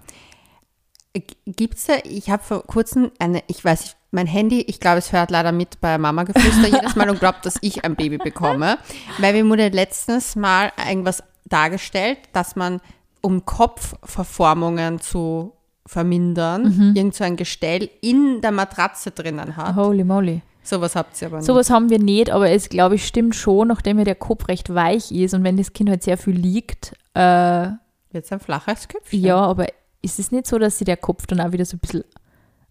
[1.16, 1.22] Ja.
[1.46, 4.98] Gibt es da, ich habe vor kurzem eine, ich weiß nicht, mein Handy, ich glaube,
[4.98, 8.18] es hört leider mit bei Mama Geflüster jedes Mal und glaubt, dass ich ein Baby
[8.18, 8.78] bekomme.
[9.18, 12.80] Weil wir wurde letztens mal irgendwas dargestellt, dass man,
[13.20, 15.52] um Kopfverformungen zu
[15.86, 16.96] vermindern, mhm.
[16.96, 19.76] irgend so ein Gestell in der Matratze drinnen hat.
[19.76, 20.42] Holy moly.
[20.62, 21.46] Sowas habt ihr aber nicht.
[21.46, 24.72] Sowas haben wir nicht, aber es, glaube ich, stimmt schon, nachdem ja der Kopf recht
[24.74, 26.92] weich ist und wenn das Kind halt sehr viel liegt.
[27.14, 27.70] Äh,
[28.12, 29.20] Wird es ein flaches Köpfchen?
[29.20, 29.66] Ja, aber
[30.02, 32.04] ist es nicht so, dass sich der Kopf dann auch wieder so ein bisschen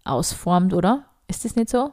[0.03, 1.05] ausformt, oder?
[1.27, 1.91] Ist das nicht so?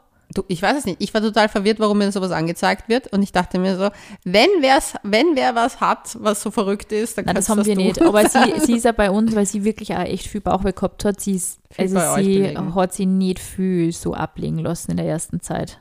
[0.49, 1.01] Ich weiß es nicht.
[1.01, 3.13] Ich war total verwirrt, warum mir sowas angezeigt wird.
[3.13, 3.91] Und ich dachte mir so,
[4.25, 7.67] wenn, wer's, wenn wer was hat, was so verrückt ist, dann Nein, das haben das
[7.67, 8.01] wir nicht.
[8.03, 11.05] Aber sie, sie ist ja bei uns, weil sie wirklich auch echt viel Bauchweh gehabt
[11.05, 11.21] hat.
[11.21, 15.81] Sie ist, also sie hat sie nicht viel so ablegen lassen in der ersten Zeit.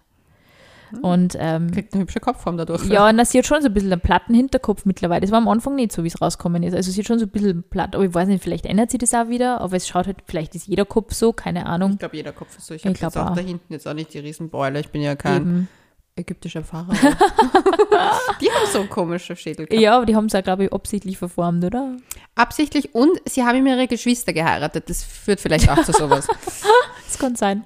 [0.91, 1.00] Hm.
[1.00, 2.86] Und, ähm, Kriegt eine hübsche Kopfform dadurch.
[2.86, 5.21] Ja, und sie hat schon so ein bisschen einen platten Hinterkopf mittlerweile.
[5.21, 6.74] Das war am Anfang nicht so, wie es rausgekommen ist.
[6.74, 8.98] Also sie hat schon so ein bisschen platt, aber ich weiß nicht, vielleicht ändert sie
[8.98, 11.93] das auch wieder, aber es schaut halt, vielleicht ist jeder Kopf so, keine Ahnung.
[11.93, 12.74] Ich glaube, jeder Kopf ist so.
[12.74, 14.80] Ich, ich habe auch, auch da hinten jetzt auch nicht die Riesenbeule.
[14.80, 15.67] Ich bin ja kein Eben.
[16.15, 16.93] ägyptischer Fahrer.
[18.41, 19.82] die haben so komische Schädel gehabt.
[19.82, 21.98] Ja, aber die haben es ja, glaube ich, absichtlich verformt, oder?
[22.36, 24.89] Absichtlich und sie haben ihre Geschwister geheiratet.
[24.89, 26.28] Das führt vielleicht auch zu sowas.
[27.06, 27.63] das kann sein.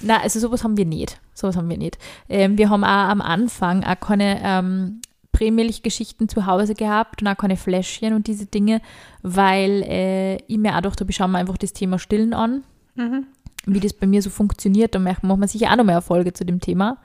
[0.00, 1.20] Na, also sowas haben wir nicht.
[1.34, 1.98] Sowas haben wir nicht.
[2.28, 5.00] Ähm, wir haben auch am Anfang auch keine ähm,
[5.32, 8.80] Prämilchgeschichten zu Hause gehabt und auch keine Fläschchen und diese Dinge,
[9.22, 12.64] weil äh, ich mir auch dachte, ich schaue mir einfach das Thema Stillen an.
[12.94, 13.26] Mhm.
[13.66, 16.44] Wie das bei mir so funktioniert, dann machen wir sicher auch noch mehr Erfolge zu
[16.44, 16.96] dem Thema.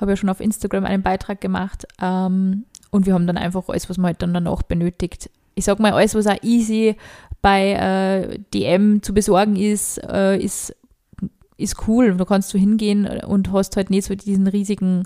[0.00, 1.86] Habe ja schon auf Instagram einen Beitrag gemacht.
[2.00, 5.30] Ähm, und wir haben dann einfach alles, was man halt dann danach benötigt.
[5.54, 6.96] Ich sag mal, alles, was auch easy
[7.42, 10.74] bei äh, DM zu besorgen ist, äh, ist
[11.58, 12.14] ist cool.
[12.16, 15.04] Du kannst so hingehen und hast halt nicht so diesen riesigen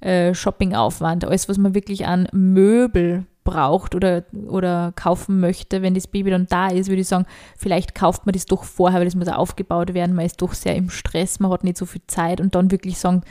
[0.00, 1.24] äh, Shopping-Aufwand.
[1.24, 6.46] Alles, was man wirklich an Möbel braucht oder, oder kaufen möchte, wenn das Baby dann
[6.46, 7.26] da ist, würde ich sagen,
[7.56, 10.14] vielleicht kauft man das doch vorher, weil das muss aufgebaut werden.
[10.14, 12.98] Man ist doch sehr im Stress, man hat nicht so viel Zeit und dann wirklich
[12.98, 13.22] sagen,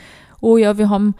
[0.42, 1.14] oh ja, wir haben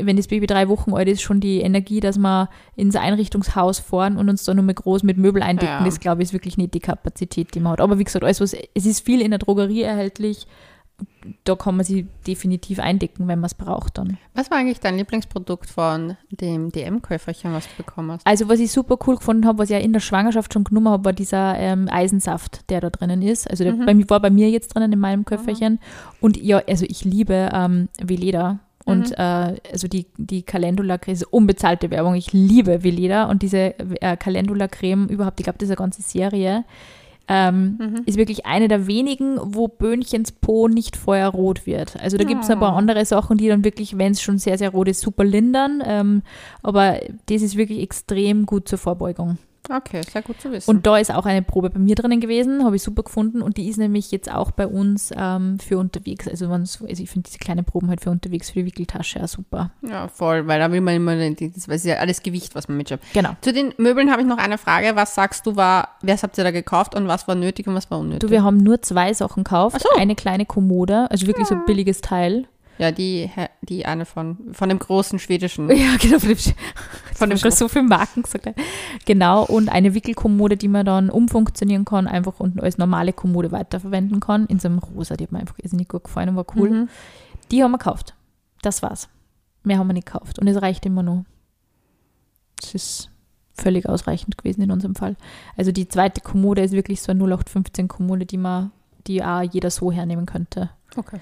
[0.00, 4.16] wenn das Baby drei Wochen alt ist, schon die Energie, dass wir ins Einrichtungshaus fahren
[4.16, 5.84] und uns da nochmal groß mit Möbel eindecken, ja.
[5.84, 7.80] das glaube ich ist wirklich nicht die Kapazität, die man hat.
[7.80, 10.46] Aber wie gesagt, alles was, es ist viel in der Drogerie erhältlich,
[11.44, 14.18] da kann man sie definitiv eindecken, wenn man es braucht dann.
[14.34, 18.26] Was war eigentlich dein Lieblingsprodukt von dem DM-Käuferchen, was du bekommen hast?
[18.26, 20.88] Also was ich super cool gefunden habe, was ich ja in der Schwangerschaft schon genommen
[20.88, 23.48] habe, war dieser ähm, Eisensaft, der da drinnen ist.
[23.48, 23.86] Also der mhm.
[23.86, 25.74] bei war bei mir jetzt drinnen in meinem Köfferchen.
[25.74, 25.78] Mhm.
[26.20, 28.58] Und ja, also ich liebe ähm, Veleda.
[28.88, 29.14] Und mhm.
[29.16, 32.14] äh, also die, die Calendula-Creme unbezahlte Werbung.
[32.14, 36.64] Ich liebe Veleda und diese äh, Calendula-Creme überhaupt, ich glaube, diese ganze Serie
[37.28, 38.02] ähm, Mhm.
[38.06, 42.00] ist wirklich eine der wenigen, wo Böhnchens Po nicht vorher rot wird.
[42.00, 44.56] Also da gibt es ein paar andere Sachen, die dann wirklich, wenn es schon sehr,
[44.56, 45.82] sehr rot ist, super lindern.
[45.84, 46.22] Ähm,
[46.62, 49.36] aber das ist wirklich extrem gut zur Vorbeugung.
[49.68, 50.70] Okay, sehr gut zu wissen.
[50.70, 53.42] Und da ist auch eine Probe bei mir drinnen gewesen, habe ich super gefunden.
[53.42, 56.26] Und die ist nämlich jetzt auch bei uns ähm, für unterwegs.
[56.26, 59.70] Also, also ich finde diese kleinen Proben halt für unterwegs, für die Wickeltasche auch super.
[59.82, 63.12] ja, voll, weil da will man immer, das ist ja alles Gewicht, was man mitschleppt.
[63.12, 63.30] Genau.
[63.40, 64.96] Zu den Möbeln habe ich noch eine Frage.
[64.96, 67.90] Was sagst du war, was habt ihr da gekauft und was war nötig und was
[67.90, 68.20] war unnötig?
[68.20, 69.80] Du, wir haben nur zwei Sachen gekauft.
[69.82, 69.88] So.
[69.98, 72.46] Eine kleine Kommode, also wirklich so ein billiges Teil.
[72.78, 73.30] Ja, die,
[73.62, 75.68] die eine von, von dem großen schwedischen.
[75.78, 76.18] Ja, genau.
[76.18, 76.54] Von dem,
[77.14, 78.48] Von dem so viele Marken gesagt.
[79.04, 79.44] Genau.
[79.44, 84.46] Und eine Wickelkommode, die man dann umfunktionieren kann, einfach und als normale Kommode weiterverwenden kann.
[84.46, 86.70] In so einem Rosa, die hat mir einfach irrsinnig gut gefallen und war cool.
[86.70, 86.88] Mhm.
[87.50, 88.14] Die haben wir gekauft.
[88.62, 89.08] Das war's.
[89.64, 90.38] Mehr haben wir nicht gekauft.
[90.38, 91.24] Und es reicht immer noch.
[92.60, 93.10] Das ist
[93.54, 95.16] völlig ausreichend gewesen in unserem Fall.
[95.56, 98.70] Also die zweite Kommode ist wirklich so eine 0815 Kommode, die man,
[99.06, 100.70] die auch jeder so hernehmen könnte.
[100.96, 101.20] Okay.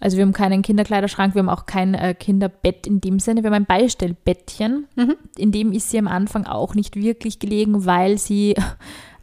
[0.00, 3.50] Also wir haben keinen Kinderkleiderschrank, wir haben auch kein äh, Kinderbett in dem Sinne, wir
[3.50, 4.86] haben ein Beistellbettchen.
[4.96, 5.16] Mhm.
[5.36, 8.54] In dem ist sie am Anfang auch nicht wirklich gelegen, weil sie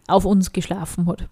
[0.07, 1.27] auf uns geschlafen hat.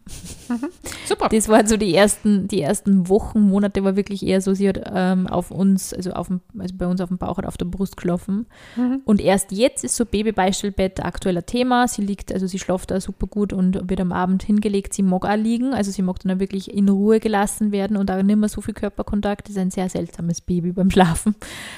[1.05, 1.29] Super.
[1.29, 4.81] Das waren so die ersten, die ersten Wochen, Monate war wirklich eher so, sie hat
[4.93, 7.65] ähm, auf uns, also, auf dem, also bei uns auf dem Bauch hat auf der
[7.65, 8.47] Brust geschlafen.
[8.75, 9.01] Mhm.
[9.05, 11.88] Und erst jetzt ist so Babybeistellbett aktueller Thema.
[11.88, 14.93] Sie liegt, also sie schläft da super gut und wird am Abend hingelegt.
[14.93, 18.11] Sie mag auch liegen, also sie mag dann auch wirklich in Ruhe gelassen werden und
[18.11, 19.47] auch nicht mehr so viel Körperkontakt.
[19.47, 21.35] Das ist ein sehr seltsames Baby beim Schlafen.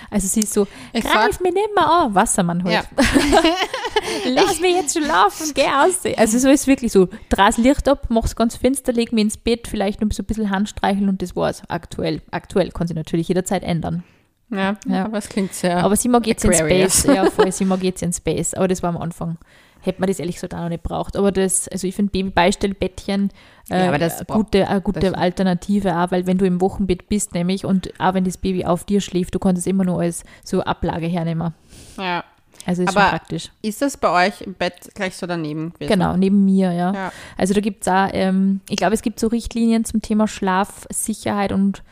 [0.09, 2.73] Also sie ist so, Ich greif mich nicht mehr an, Wassermann halt.
[2.73, 2.83] Ja.
[4.25, 5.99] Lass mich jetzt schlafen, geh aus.
[6.17, 9.67] Also so ist wirklich so, draß Licht ab, mach's ganz finster, leg mich ins Bett,
[9.67, 11.63] vielleicht noch so ein bisschen Handstreicheln und das war's.
[11.69, 12.21] Aktuell.
[12.31, 14.03] Aktuell kann sich natürlich jederzeit ändern.
[14.49, 15.05] Ja, Ja.
[15.05, 15.83] aber es klingt sehr.
[15.83, 16.53] Aber sie mag jetzt in.
[16.53, 17.03] Space.
[17.05, 18.53] Ja, voll, sie mag jetzt in Space.
[18.53, 19.37] Aber das war am Anfang.
[19.81, 21.15] Hätte man das ehrlich gesagt auch noch nicht braucht.
[21.17, 23.29] Aber das, also ich finde Babybeistellbettchen
[23.69, 27.09] äh, Ja, aber das gute, eine gute das- Alternative auch, weil wenn du im Wochenbett
[27.09, 29.99] bist nämlich und auch wenn das Baby auf dir schläft, du kannst es immer nur
[30.01, 31.53] als so Ablage hernehmen.
[31.97, 32.23] ja.
[32.65, 33.51] Also ist Aber- schon praktisch.
[33.61, 35.89] Ist das bei euch im Bett gleich so daneben gewesen?
[35.89, 36.93] Genau, neben mir, ja.
[36.93, 37.11] Ja.
[37.37, 41.51] Also da gibt es auch, ähm, ich glaube, es gibt so Richtlinien zum Thema Schlafsicherheit
[41.51, 41.83] und,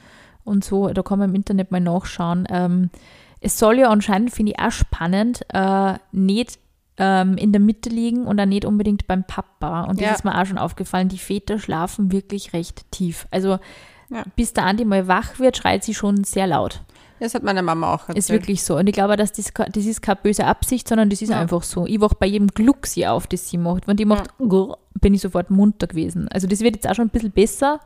[0.44, 2.48] und so, da kann man im Internet mal nachschauen.
[2.50, 2.90] Ähm,
[3.42, 6.60] es soll ja anscheinend, finde ich auch spannend, äh, nicht
[6.98, 9.82] ähm, in der Mitte liegen und dann nicht unbedingt beim Papa.
[9.84, 10.14] Und das Ja.
[10.14, 13.28] ist mir auch schon aufgefallen, die Väter schlafen wirklich recht tief.
[13.32, 13.60] Also
[14.10, 14.24] Ja.
[14.38, 16.82] bis der Andi mal wach wird, schreit sie schon sehr laut.
[17.20, 18.18] Das hat meine Mama auch erzählt.
[18.18, 18.78] Ist wirklich so.
[18.78, 21.40] Und ich glaube, dass das, das ist keine böse Absicht, sondern das ist Ja.
[21.40, 21.86] einfach so.
[21.86, 23.88] Ich wach bei jedem Gluck sie auf, das sie macht.
[23.88, 26.28] Wenn die macht, grrr, bin ich sofort munter gewesen.
[26.30, 27.80] Also das wird jetzt auch schon ein bisschen besser,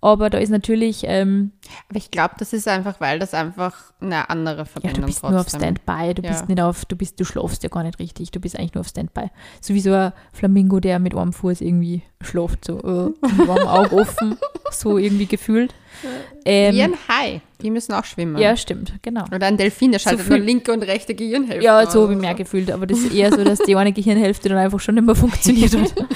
[0.00, 1.52] aber da ist natürlich, ähm,
[1.88, 5.20] Aber ich glaube, das ist einfach, weil das einfach eine andere ja, Verbindung du bist
[5.20, 5.32] trotzdem.
[5.32, 6.30] nur auf Standby, du Ja.
[6.30, 8.80] bist nicht auf, du bist, du schlafst ja gar nicht richtig, du bist eigentlich nur
[8.82, 9.30] auf Standby.
[9.60, 13.66] So wie so ein Flamingo, der mit einem Fuß irgendwie schläft, so äh, mit einem
[13.66, 14.36] Auge offen,
[14.70, 15.74] so irgendwie gefühlt.
[16.02, 17.40] Wie Ähm, ein Hai.
[17.62, 18.36] Die müssen auch schwimmen.
[18.36, 19.24] ja, stimmt, genau.
[19.34, 21.64] Oder ein Delfin, der schaltet viel- nur linke und rechte Gehirnhälfte.
[21.64, 24.50] Ja, so habe ich mehr gefühlt, aber das ist eher so, dass die eine Gehirnhälfte
[24.50, 25.94] dann einfach schon nicht mehr funktioniert hat.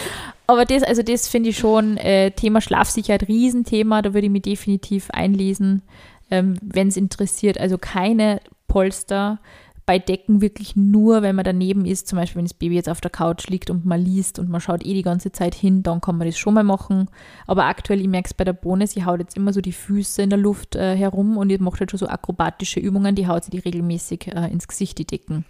[0.51, 4.43] Aber das, also das finde ich schon, äh, Thema Schlafsicherheit, Riesenthema, da würde ich mich
[4.43, 5.83] definitiv einlesen,
[6.29, 7.57] ähm, wenn es interessiert.
[7.61, 9.39] Also keine Polster
[9.91, 13.01] bei Decken wirklich nur, wenn man daneben ist, zum Beispiel wenn das Baby jetzt auf
[13.01, 16.01] der Couch liegt und man liest und man schaut eh die ganze Zeit hin, dann
[16.01, 17.09] kann man das schon mal machen.
[17.49, 20.23] Aber aktuell, ich merke es bei der Bohne, sie haut jetzt immer so die Füße
[20.23, 23.43] in der Luft äh, herum und die macht halt schon so akrobatische Übungen, die haut
[23.43, 25.45] sie die regelmäßig äh, ins Gesicht, die Decken.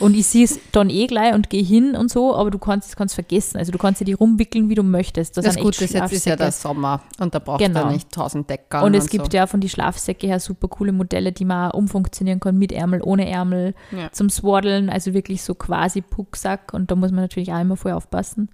[0.00, 2.88] Und ich sehe es dann eh gleich und gehe hin und so, aber du kannst
[2.88, 3.58] es kannst vergessen.
[3.58, 5.36] Also du kannst sie die rumwickeln, wie du möchtest.
[5.36, 7.90] Das echt Gute ist, jetzt ist ja der Sommer und da braucht Genau.
[7.90, 8.82] nicht tausend Decker.
[8.82, 12.40] Und es gibt ja von die Schlafsäcke her super coole Modelle, die man auch umfunktionieren
[12.40, 14.10] kann mit Ärmel, ohne Ärmel, Ja.
[14.12, 17.96] zum Swaddeln, also wirklich so quasi Pucksack und da muss man natürlich auch immer vorher
[17.96, 18.50] aufpassen.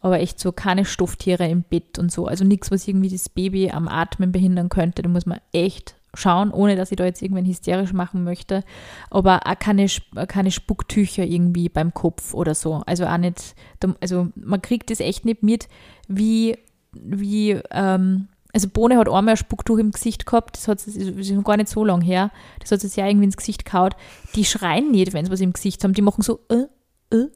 [0.00, 2.26] Aber echt so keine Stofftiere im Bett und so.
[2.26, 5.00] Also nichts, was irgendwie das Baby am Atmen behindern könnte.
[5.00, 8.64] Da muss man echt schauen, ohne dass ich da jetzt irgendwen hysterisch machen möchte.
[9.10, 9.86] Aber auch keine,
[10.28, 12.82] keine Spucktücher irgendwie beim Kopf oder so.
[12.86, 13.54] Also auch nicht,
[14.00, 15.68] also man kriegt das echt nicht mit,
[16.06, 16.58] wie,
[16.92, 21.56] wie, ähm, also Bohne hat einmal ein Spucktuch im Gesicht gehabt, das, hat, das gar
[21.56, 23.96] nicht so lang her, das hat sich ja irgendwie ins Gesicht gehaut.
[24.36, 26.66] Die schreien nicht, wenn sie was im Gesicht haben, die machen so, äh,
[27.14, 27.26] äh,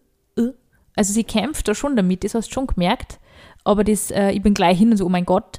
[0.40, 0.52] äh.
[0.94, 3.18] Also sie kämpft da schon damit, das hast du schon gemerkt,
[3.64, 5.58] aber das, äh, ich bin gleich hin und so, oh mein Gott,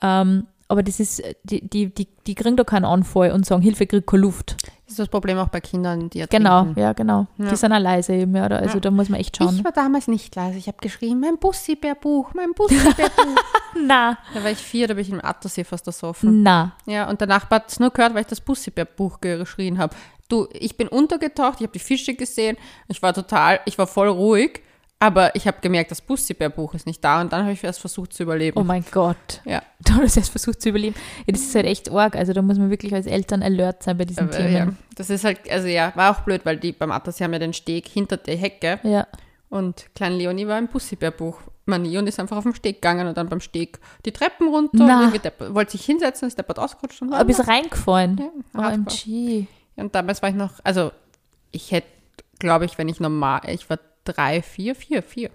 [0.00, 3.62] ähm, aber das ist, äh, die, die, die, die kriegen da keinen Anfall und sagen,
[3.62, 4.56] Hilfe, krieg keine Luft.
[4.90, 6.44] Das ist das Problem auch bei Kindern, die ertrinken.
[6.48, 7.28] Genau, ja, genau.
[7.38, 7.48] Ja.
[7.48, 8.80] Die sind auch leise eben, ja, also Ja.
[8.80, 9.54] da muss man echt schauen.
[9.54, 10.58] Ich war damals nicht leise.
[10.58, 13.36] Ich habe geschrien, mein Bussi-Bär-Buch, mein Bussi-Bär-Buch.
[13.86, 16.42] na, da war ich vier, da bin ich im Attersee fast ersoffen.
[16.42, 19.94] na, Ja, und der Nachbar hat es nur gehört, weil ich das Bussi-Bär-Buch geschrien habe.
[20.28, 22.56] Du, ich bin untergetaucht, ich habe die Fische gesehen,
[22.88, 24.60] ich war total, ich war voll ruhig
[25.02, 28.12] Aber ich habe gemerkt, das Bussi-Bär-Buch ist nicht da und dann habe ich erst versucht
[28.12, 28.58] zu überleben.
[28.60, 29.40] Oh mein Gott.
[29.44, 29.62] Ja.
[29.82, 30.94] Du hast erst versucht zu überleben.
[31.26, 32.14] Ja, das ist halt echt arg.
[32.14, 34.52] Also da muss man wirklich als Eltern alert sein bei diesen Aber, Themen.
[34.54, 34.68] ja.
[34.96, 37.54] Das ist halt, also ja, war auch blöd, weil die beim Atlas haben ja den
[37.54, 39.06] Steg hinter der Hecke Ja.
[39.48, 41.38] und klein Leonie war im Bussi-Bär-Buch.
[41.66, 44.70] Mani und ist einfach auf den Steg gegangen und dann beim Steg die Treppen runter
[44.86, 45.04] Na.
[45.06, 48.20] und deppert- wollte sich hinsetzen, ist deppert ausgerutscht und Aber ist reingefallen.
[48.54, 48.68] Ja.
[48.72, 49.46] OMG.
[49.76, 50.90] Und damals war ich noch, also
[51.52, 51.86] ich hätte,
[52.38, 53.78] glaube ich, wenn ich normal, ich war
[54.12, 55.30] drei, vier, vier, vier.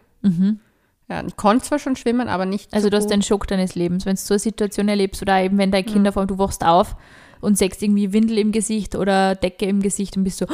[1.07, 2.75] Ja, ich konnte zwar schon schwimmen, aber nicht Mhm.
[2.75, 5.39] Also so du hast den Schock deines Lebens, wenn du so eine Situation erlebst oder
[5.41, 6.95] eben wenn deine Kinder, vor allem du wachst auf
[7.41, 10.47] und sägst irgendwie Windel im Gesicht oder Decke im Gesicht und bist so,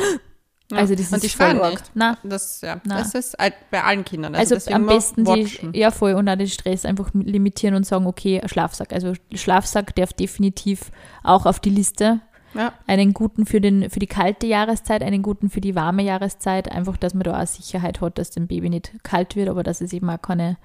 [0.69, 0.77] Ja.
[0.77, 1.81] also das Und ist die voll arg.
[1.93, 2.97] Na, Das, ja, Na.
[2.99, 4.35] das ist bei allen Kindern.
[4.35, 5.73] also deswegen am besten die, watchen.
[5.73, 8.91] ja voll, und auch den Stress einfach limitieren und sagen, okay, Schlafsack.
[8.91, 10.91] Also Schlafsack darf definitiv
[11.23, 12.19] auch auf die Liste.
[12.53, 12.73] Ja.
[12.87, 16.71] Einen guten für, den, für die kalte Jahreszeit, einen guten für die warme Jahreszeit.
[16.71, 19.81] Einfach, dass man da auch Sicherheit hat, dass dem Baby nicht kalt wird, aber dass
[19.81, 20.57] es eben auch keine,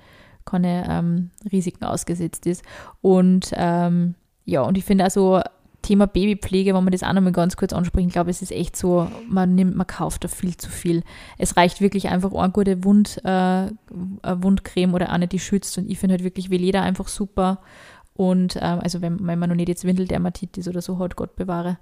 [0.44, 2.64] keine ähm, Risiken ausgesetzt ist.
[3.00, 5.40] Und ähm, ja, und ich finde also
[5.86, 8.76] Thema Babypflege, wenn man das auch nochmal ganz kurz ansprechen, ich glaube, es ist echt
[8.76, 11.04] so, man nimmt, man kauft da viel zu viel.
[11.38, 13.70] Es reicht wirklich einfach eine gute Wund, äh,
[14.24, 15.78] Wundcreme oder eine, die schützt.
[15.78, 17.60] Und ich finde halt wirklich Veleda einfach super.
[18.16, 21.78] Und ähm, also wenn, wenn man noch nicht jetzt Windeldermatitis oder so hat, Gott bewahre.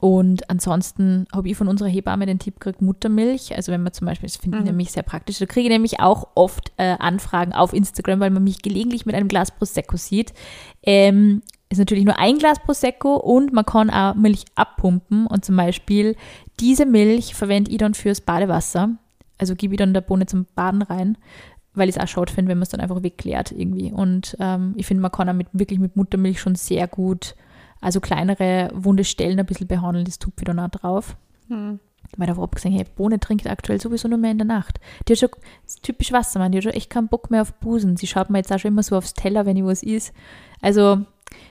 [0.00, 3.56] Und ansonsten habe ich von unserer Hebamme den Tipp gekriegt, Muttermilch.
[3.56, 4.68] Also wenn man zum Beispiel, das finde ich Mhm.
[4.68, 8.44] nämlich sehr praktisch, da kriege ich nämlich auch oft äh, Anfragen auf Instagram, weil man
[8.44, 10.32] mich gelegentlich mit einem Glas Prosecco sieht.
[10.84, 15.56] Ähm, ist natürlich nur ein Glas Prosecco und man kann auch Milch abpumpen und zum
[15.56, 16.14] Beispiel
[16.60, 18.90] diese Milch verwende ich dann fürs Badewasser.
[19.36, 21.18] Also gebe ich dann der Bohne zum Baden rein,
[21.78, 23.92] weil ich es auch schaut finde, wenn man es dann einfach wegklärt irgendwie.
[23.92, 27.34] Und ähm, ich finde, man kann auch mit, wirklich mit Muttermilch schon sehr gut,
[27.80, 31.16] also kleinere wunde Stellen ein bisschen behandeln, das tut wieder auch drauf.
[31.48, 31.78] Hm.
[32.16, 34.80] Weil da habe gesehen, hey, Bohne trinkt aktuell sowieso nur mehr in der Nacht.
[35.06, 35.30] Die hat schon,
[35.64, 37.96] das ist typisch Wassermann, die hat schon echt keinen Bock mehr auf Busen.
[37.96, 40.12] Sie schaut mir jetzt auch schon immer so aufs Teller, wenn ich was is.
[40.62, 41.04] Also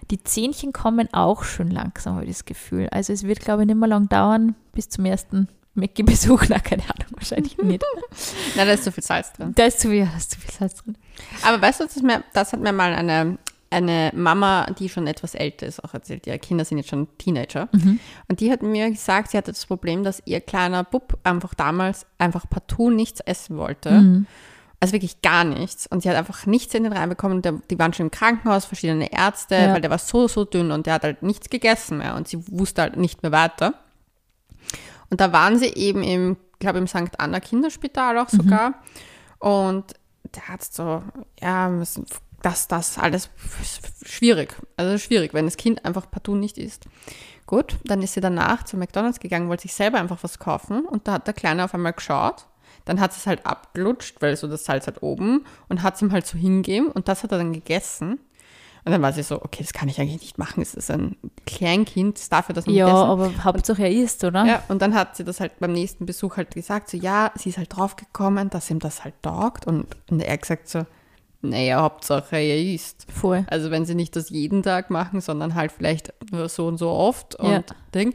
[0.10, 2.88] die Zähnchen kommen auch schon langsam, habe ich das Gefühl.
[2.92, 6.44] Also es wird, glaube ich, nicht mehr lang dauern bis zum ersten Mäcki-Besuch.
[6.50, 7.84] Na, keine Ahnung, wahrscheinlich nicht.
[8.56, 9.54] Nein, da ist zu viel Salz drin.
[9.56, 10.98] Da ist zu viel, da ist zu viel Salz drin.
[11.44, 13.38] Aber weißt du, das, mir, das hat mir mal eine,
[13.70, 16.26] eine Mama, die schon etwas älter ist, auch erzählt.
[16.28, 17.68] Ihre Kinder sind jetzt schon Teenager.
[18.28, 22.06] Und die hat mir gesagt, sie hatte das Problem, dass ihr kleiner Bub einfach damals
[22.18, 24.26] einfach partout nichts essen wollte.
[24.80, 25.88] Also wirklich gar nichts.
[25.88, 27.38] Und sie hat einfach nichts in den Rein bekommen.
[27.38, 29.74] Und der, die waren schon im Krankenhaus, verschiedene Ärzte, Ja.
[29.74, 32.16] weil der war so, so dünn und der hat halt nichts gegessen mehr.
[32.16, 33.74] Und sie wusste halt nicht mehr weiter.
[35.10, 37.20] Und da waren sie eben im, glaube im St.
[37.20, 38.76] Anna Kinderspital auch sogar.
[39.40, 39.94] Und
[40.36, 41.04] der hat so,
[41.42, 41.72] ja,
[42.42, 43.30] das, das, alles
[44.06, 44.56] schwierig.
[44.76, 46.86] Also schwierig, wenn das Kind einfach partout nicht isst.
[47.46, 51.08] Gut, dann ist sie danach zu McDonalds gegangen, wollte sich selber einfach was kaufen und
[51.08, 52.48] da hat der Kleine auf einmal geschaut.
[52.84, 56.12] Dann hat es halt abgelutscht, weil so das Salz halt oben und hat es ihm
[56.12, 58.20] halt so hingegeben und das hat er dann gegessen.
[58.88, 60.62] Und dann war sie so, okay, das kann ich eigentlich nicht machen.
[60.62, 63.10] Es ist ein Kleinkind, es darf ja das nicht Ja, essen.
[63.10, 64.46] aber Hauptsache er isst, oder?
[64.46, 67.50] Ja, und dann hat sie das halt beim nächsten Besuch halt gesagt, so ja, sie
[67.50, 69.68] ist halt draufgekommen, dass ihm das halt taugt.
[69.68, 70.86] Und, und er hat gesagt so,
[71.42, 73.06] naja, Hauptsache er isst.
[73.12, 73.46] Voll.
[73.50, 76.90] Also wenn sie nicht das jeden Tag machen, sondern halt vielleicht nur so und so
[76.90, 77.62] oft und Ja.
[77.94, 78.14] Ding.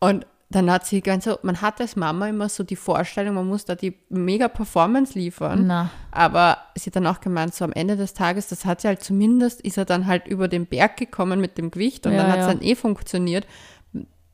[0.00, 3.48] Und dann hat sie ganz so, man hat als Mama immer so die Vorstellung, man
[3.48, 5.66] muss da die mega Performance liefern.
[5.66, 5.90] Na.
[6.10, 9.02] Aber sie hat dann auch gemeint, so am Ende des Tages, das hat sie halt
[9.02, 12.32] zumindest, ist er dann halt über den Berg gekommen mit dem Gewicht und Ja, dann
[12.32, 12.52] hat es ja.
[12.52, 13.46] dann eh funktioniert.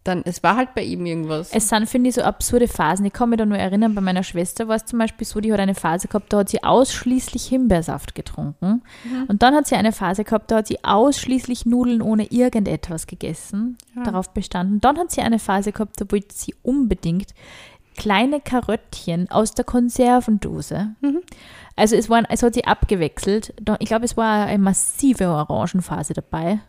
[0.02, 1.50] Dann, es war halt bei ihm irgendwas.
[1.52, 3.04] Es sind, finde ich, so absurde Phasen.
[3.04, 5.52] Ich kann mich da nur erinnern, bei meiner Schwester war es zum Beispiel so, die
[5.52, 8.82] hat eine Phase gehabt, da hat sie ausschließlich Himbeersaft getrunken.
[9.28, 13.76] Und dann hat sie eine Phase gehabt, da hat sie ausschließlich Nudeln ohne irgendetwas gegessen,
[14.04, 14.80] darauf bestanden.
[14.80, 17.34] Dann hat sie eine Phase gehabt, da wollte sie unbedingt
[17.96, 20.94] kleine Karöttchen aus der Konservendose.
[21.76, 23.52] Also es, waren, es hat sie abgewechselt.
[23.80, 26.60] Ich glaube, es war eine massive Orangenphase dabei.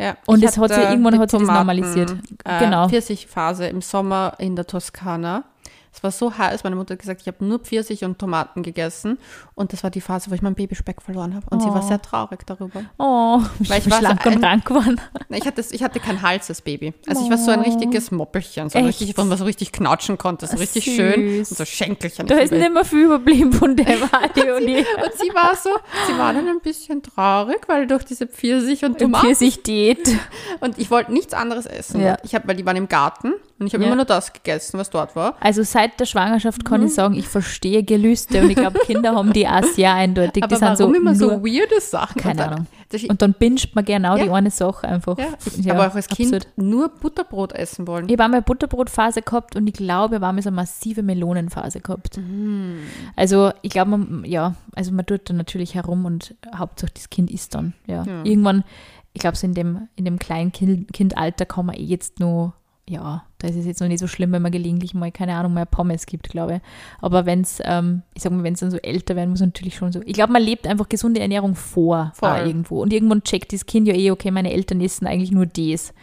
[0.00, 2.16] Ja, Und das hat sie- irgendwann hat sie das normalisiert.
[2.44, 2.88] Äh, Genau.
[2.88, 5.44] Pfirsichphase im Sommer in der Toskana.
[5.92, 9.18] Es war so heiß, meine Mutter hat gesagt, ich habe nur Pfirsich und Tomaten gegessen.
[9.56, 11.44] Und das war die Phase, wo ich meinen Babyspeck verloren habe.
[11.50, 11.88] Und sie war Oh.
[11.88, 12.82] sehr traurig darüber.
[12.96, 15.00] Oh, Weil ich war so schlank und ein- rank geworden.
[15.30, 16.94] Ich hatte, ich hatte kein Hals als Baby.
[17.08, 18.70] Also ich war so ein richtiges Moppelchen.
[18.70, 20.46] So richtig, wo man so richtig knautschen konnte.
[20.46, 20.94] So richtig süß.
[20.94, 21.38] schön.
[21.38, 22.26] Und so Schenkelchen.
[22.28, 24.86] Da ist nicht mehr viel überblieben von dem Adi und ich.
[24.96, 25.70] und sie war so,
[26.06, 30.16] sie war dann ein bisschen traurig, weil durch diese Pfirsich und Tomaten Pfirsich-Diät.
[30.60, 32.00] Und ich wollte nichts anderes essen.
[32.00, 32.16] Ja.
[32.22, 33.88] Ich hab, weil die waren im Garten und ich habe Ja.
[33.88, 35.36] immer nur das gegessen, was dort war.
[35.40, 39.32] Also seit der Schwangerschaft kann ich sagen, ich verstehe Gelüste und ich glaube, Kinder haben
[39.32, 40.42] die auch sehr eindeutig.
[40.42, 42.20] Aber die sind warum so immer so weirde Sachen?
[42.20, 42.66] Keine dann- Ahnung.
[43.08, 44.32] Und dann binscht man genau die Ja.
[44.32, 45.16] eine Sache einfach.
[45.16, 45.28] ja.
[45.60, 46.48] Ja, aber auch als Kind absurd.
[46.56, 48.06] nur Butterbrot essen wollen.
[48.08, 52.16] Ich habe einmal Butterbrotphase gehabt und ich glaube, wir haben so eine massive Melonenphase gehabt.
[52.16, 52.78] Mhm.
[53.14, 57.30] Also ich glaube, man, ja, also man tut da natürlich herum und Hauptsache das Kind
[57.30, 57.74] isst dann.
[57.86, 58.02] Ja.
[58.02, 58.24] Ja.
[58.24, 58.64] Irgendwann,
[59.12, 62.54] ich glaube, so in dem, in dem kleinen kind, Kindalter kann man eh jetzt nur,
[62.90, 65.54] ja, da ist es jetzt noch nicht so schlimm, wenn man gelegentlich mal, keine Ahnung,
[65.54, 66.60] mal Pommes gibt, glaube ich.
[67.00, 69.76] Aber wenn es, ähm, ich sag mal, wenn es dann so älter werden muss, natürlich
[69.76, 70.00] schon so.
[70.04, 72.28] Ich glaube, man lebt einfach gesunde Ernährung vor Voll.
[72.28, 72.82] auch irgendwo.
[72.82, 75.94] Und irgendwann checkt das Kind ja eh, okay, meine Eltern essen eigentlich nur das.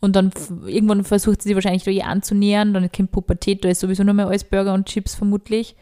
[0.00, 0.32] Und dann
[0.66, 4.14] irgendwann versucht sie sich wahrscheinlich da eh anzunähern, dann kommt Pubertät, da ist sowieso nur
[4.14, 5.76] mehr alles Burger und Chips vermutlich.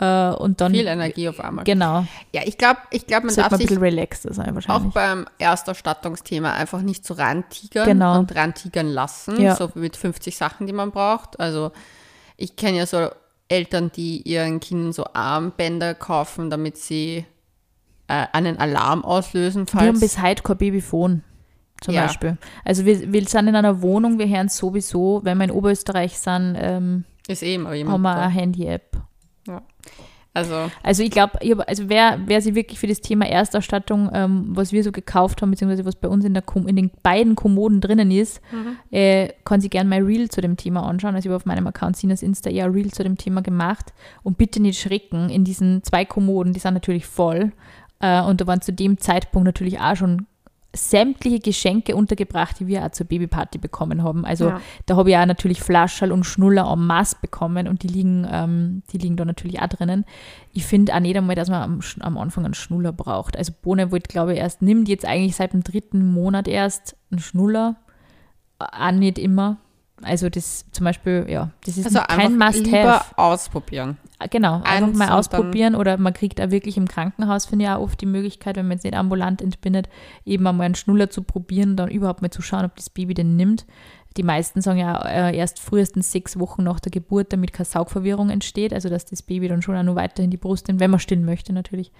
[0.00, 1.64] Äh, und dann, Viel Energie auf einmal.
[1.64, 6.52] genau, Ja, ich glaube, ich glaub, man sollte darf man ein sich auch beim Ersterstattungsthema
[6.52, 8.18] einfach nicht so rantigern Genau.
[8.18, 9.56] und rantigern lassen, Ja.
[9.56, 11.38] so mit 50 Sachen, die man braucht.
[11.38, 11.72] Also
[12.36, 13.08] ich kenne ja so
[13.48, 17.26] Eltern, die ihren Kindern so Armbänder kaufen, damit sie
[18.08, 21.22] äh, einen Alarm auslösen, Wir haben falls bis heute kein Babyphone
[21.82, 22.02] zum Ja.
[22.06, 22.38] Beispiel.
[22.64, 26.56] Also wir, wir sind in einer Wohnung, wir hören sowieso, wenn wir in Oberösterreich sind,
[26.58, 28.20] ähm, ist immer haben jemand wir da.
[28.22, 28.96] eine Handy-App.
[29.50, 34.70] Also Also ich glaube, also wer, wer sich wirklich für das Thema Ersterstattung, ähm, was
[34.70, 37.80] wir so gekauft haben, beziehungsweise was bei uns in, der Kom in den beiden Kommoden
[37.80, 38.40] drinnen ist,
[38.92, 41.16] äh, kann sich gerne mein Reel zu dem Thema anschauen.
[41.16, 43.92] Also ich habe auf meinem Account Sinas Insta eher Reel zu dem Thema gemacht.
[44.22, 47.52] Und bitte nicht schrecken, in diesen zwei Kommoden, die sind natürlich voll.
[47.98, 50.26] Äh, und da waren zu dem Zeitpunkt natürlich auch schon
[50.74, 54.24] sämtliche Geschenke untergebracht, die wir auch zur Babyparty bekommen haben.
[54.24, 54.60] Also Ja.
[54.86, 58.82] da habe ich auch natürlich Flascherl und Schnuller en masse bekommen und die liegen, ähm,
[58.92, 60.04] die liegen da natürlich auch drinnen.
[60.52, 63.36] Ich finde auch nicht einmal, dass man am, am Anfang einen Schnuller braucht.
[63.36, 67.18] Also Bohne wollte, glaube ich, erst, nimmt jetzt eigentlich seit dem dritten Monat erst einen
[67.20, 67.76] Schnuller.
[68.58, 69.56] Auch nicht immer.
[70.02, 73.04] Also das zum Beispiel, ja, das ist Also kein Must-Have.
[73.18, 73.98] ausprobieren.
[74.28, 78.00] Genau, einfach mal ausprobieren oder man kriegt auch wirklich im Krankenhaus, finde ich auch oft
[78.00, 79.88] die Möglichkeit, wenn man jetzt nicht ambulant entbindet,
[80.26, 83.36] eben einmal einen Schnuller zu probieren, dann überhaupt mal zu schauen, ob das Baby den
[83.36, 83.66] nimmt.
[84.16, 88.28] Die meisten sagen ja äh, erst frühestens sechs Wochen nach der Geburt, damit keine Saugverwirrung
[88.28, 91.00] entsteht, also dass das Baby dann schon auch nur weiterhin die Brust nimmt, wenn man
[91.00, 91.92] stillen möchte natürlich.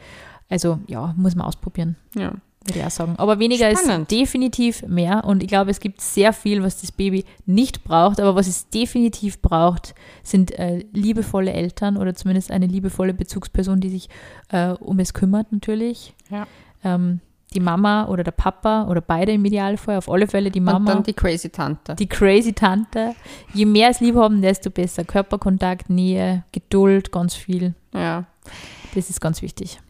[0.48, 2.32] Also ja, muss man ausprobieren Ja.
[2.66, 3.14] Würde ich auch sagen.
[3.16, 4.12] Aber weniger Spannend.
[4.12, 5.24] ist definitiv mehr.
[5.24, 8.20] Und ich glaube, es gibt sehr viel, was das Baby nicht braucht.
[8.20, 13.88] Aber was es definitiv braucht, sind äh, liebevolle Eltern oder zumindest eine liebevolle Bezugsperson, die
[13.88, 14.08] sich
[14.50, 16.14] äh, um es kümmert natürlich.
[16.30, 16.46] Ja.
[16.84, 17.20] Ähm,
[17.52, 19.96] die Mama oder der Papa oder beide im Idealfall.
[19.96, 20.92] Auf alle Fälle die Und Mama.
[20.94, 21.96] dann die crazy Tante.
[21.96, 23.14] die crazy Tante.
[23.54, 25.02] Je mehr es lieb haben, desto besser.
[25.04, 27.74] Körperkontakt, Nähe, Geduld, ganz viel.
[27.92, 28.26] ja.
[28.94, 29.80] Das ist ganz wichtig.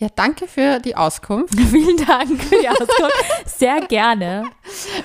[0.00, 1.54] Ja, danke für die Auskunft.
[1.70, 3.12] Vielen Dank für die Auskunft.
[3.44, 4.44] Sehr gerne.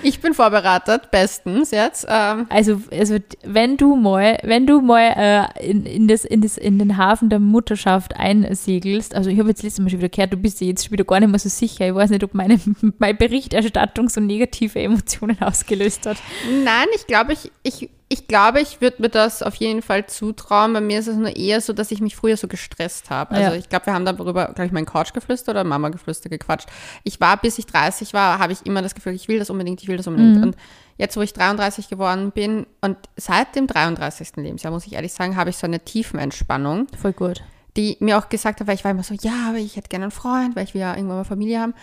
[0.01, 2.05] Ich bin vorbereitet, bestens jetzt.
[2.07, 6.57] Ähm, Also, also wenn du mal, wenn du mal äh, in, in, das, in, das,
[6.57, 10.31] in den Hafen der Mutterschaft einsegelst, also ich habe jetzt letztes Mal schon wieder gehört,
[10.31, 11.89] du bist dir jetzt schon wieder gar nicht mehr so sicher.
[11.89, 12.57] Ich weiß nicht, ob meine,
[12.97, 16.15] meine Berichterstattung so negative Emotionen ausgelöst hat.
[16.63, 20.73] Nein, ich glaube, ich, ich, ich glaube, ich würde mir das auf jeden Fall zutrauen.
[20.73, 23.31] Bei mir ist es nur eher so, dass ich mich früher so gestresst habe.
[23.31, 23.55] Also Ja.
[23.57, 26.69] ich glaube, wir haben darüber, glaube ich, mein Couchgeflüster oder Mama-Geflüster gequatscht.
[27.03, 29.81] Ich war, bis ich 30 war, habe ich immer das Gefühl, ich will das unbedingt,
[29.81, 30.43] ich will das unbedingt.
[30.43, 30.55] Und
[30.97, 34.33] jetzt, wo ich 33 geworden bin und seit dem 33.
[34.35, 37.41] Lebensjahr, muss ich ehrlich sagen, habe ich so eine Tiefenentspannung Voll gut.
[37.75, 40.05] die mir auch gesagt hat, weil ich war immer so, ja, aber ich hätte gerne
[40.05, 41.73] einen Freund, weil ich will ja irgendwann mal Familie haben.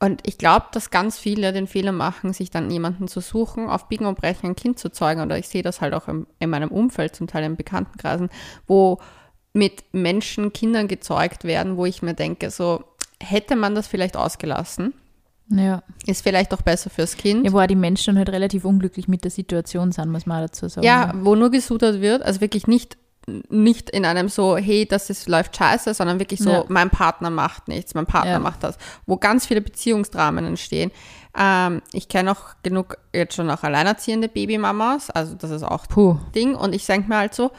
[0.00, 3.88] Und ich glaube, dass ganz viele den Fehler machen, sich dann jemanden zu suchen, auf
[3.88, 5.20] Biegen und Brechen ein Kind zu zeugen.
[5.20, 8.28] Oder ich sehe das halt auch im, in meinem Umfeld, zum Teil in Bekanntenkreisen,
[8.68, 8.98] wo
[9.52, 12.84] mit Menschen Kindern gezeugt werden, wo ich mir denke, so
[13.20, 14.94] hätte man das vielleicht ausgelassen,
[15.48, 15.82] Ja.
[16.06, 17.44] ist vielleicht auch besser fürs Kind.
[17.44, 20.68] ja, wo auch die Menschen halt relativ unglücklich mit der Situation sind, muss man dazu
[20.68, 20.86] sagen.
[20.86, 22.96] Ja, wo nur gesudert wird, also wirklich nicht,
[23.48, 26.64] nicht in einem so, hey, das ist, läuft scheiße, sondern wirklich so, Ja.
[26.68, 28.38] mein Partner macht nichts, mein Partner Ja.
[28.38, 28.76] macht das,
[29.06, 30.90] wo ganz viele Beziehungsdramen entstehen.
[31.38, 36.18] Ähm, ich kenne auch genug jetzt schon auch alleinerziehende Babymamas, also das ist auch Puh.
[36.34, 37.50] Ding und ich denke mir halt so,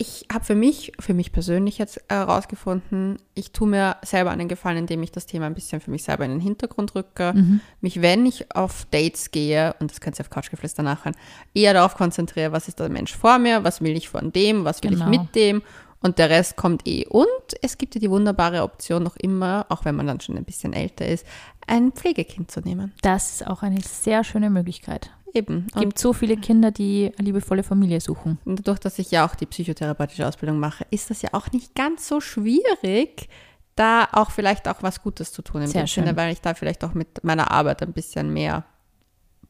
[0.00, 4.78] ich habe für mich, für mich persönlich jetzt herausgefunden, ich tue mir selber einen Gefallen,
[4.78, 7.34] indem ich das Thema ein bisschen für mich selber in den Hintergrund rücke,
[7.80, 11.16] mich, wenn ich auf Dates gehe, und das könnt ihr auf Couchgeflüster nachhören,
[11.52, 14.82] eher darauf konzentriere, was ist der Mensch vor mir, was will ich von dem, was
[14.84, 15.10] will Genau.
[15.10, 15.62] ich mit dem
[16.00, 17.04] und der Rest kommt eh.
[17.06, 17.26] Und
[17.60, 20.74] es gibt ja die wunderbare Option noch immer, auch wenn man dann schon ein bisschen
[20.74, 21.26] älter ist,
[21.66, 22.92] ein Pflegekind zu nehmen.
[23.02, 25.10] Das ist auch eine sehr schöne Möglichkeit.
[25.34, 25.66] Eben.
[25.74, 28.38] Es gibt so viele Kinder, die eine liebevolle Familie suchen.
[28.44, 31.74] Und dadurch, dass ich ja auch die psychotherapeutische Ausbildung mache, ist das ja auch nicht
[31.74, 33.28] ganz so schwierig,
[33.76, 36.16] da auch vielleicht auch was Gutes zu tun im Sehr Sinne, schön.
[36.16, 38.64] weil ich da vielleicht auch mit meiner Arbeit ein bisschen mehr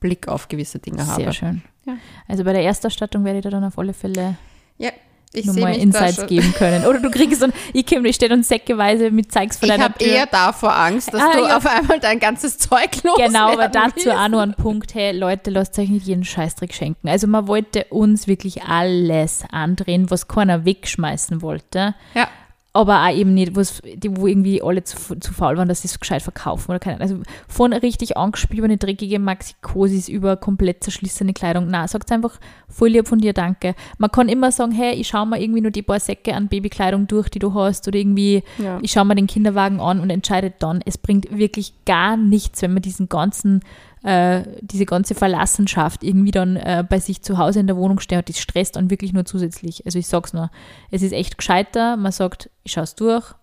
[0.01, 1.23] Blick auf gewisse Dinge habe.
[1.23, 1.63] Sehr schön.
[1.87, 1.97] Ja.
[2.27, 4.37] Also bei der Ersterstattung werde ich da dann auf alle Fälle
[4.77, 4.91] Ja,
[5.35, 6.87] ich nur mal Insights geben können.
[6.87, 9.71] Oder du kriegst so ein, ich komme, ich stehe dann säckeweise mit Zeugs vor Ich
[9.75, 10.09] deiner habe Tür.
[10.09, 11.57] eher davor Angst, dass Ah, du ja.
[11.57, 15.51] auf einmal dein ganzes Zeug los Genau, aber dazu auch noch ein Punkt, hey Leute,
[15.51, 17.09] lasst euch nicht jeden Scheißdreck schenken.
[17.09, 21.95] Also man wollte uns wirklich alles andrehen, was keiner wegschmeißen wollte.
[22.15, 22.29] Ja.
[22.75, 26.23] Aber auch eben nicht, wo irgendwie alle zu, zu faul waren, dass sie es gescheit
[26.23, 31.69] verkaufen oder keine Also von richtig angespielene, dreckige Maxikosis über komplett zerschlissene Kleidung.
[31.69, 32.39] Na, sagt einfach
[32.69, 33.75] voll lieb von dir, danke.
[33.97, 37.07] Man kann immer sagen, hey, ich schaue mir irgendwie nur die paar Säcke an Babykleidung
[37.07, 38.79] durch, die du hast, oder irgendwie, Ja.
[38.83, 40.81] ich schaue mir den Kinderwagen an und entscheide dann.
[40.85, 43.61] Es bringt wirklich gar nichts, wenn man diesen ganzen
[44.03, 48.19] äh, diese ganze Verlassenschaft irgendwie dann äh, bei sich zu Hause in der Wohnung steht
[48.19, 49.85] und das stresst dann wirklich nur zusätzlich.
[49.87, 50.51] Also ich sag's nur,
[50.91, 53.35] es ist echt gescheiter, man sagt, ich schaue es durch,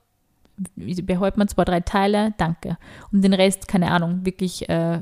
[0.75, 2.77] behält man zwei, drei Teile, danke.
[3.11, 4.99] Und den Rest, keine Ahnung, wirklich äh,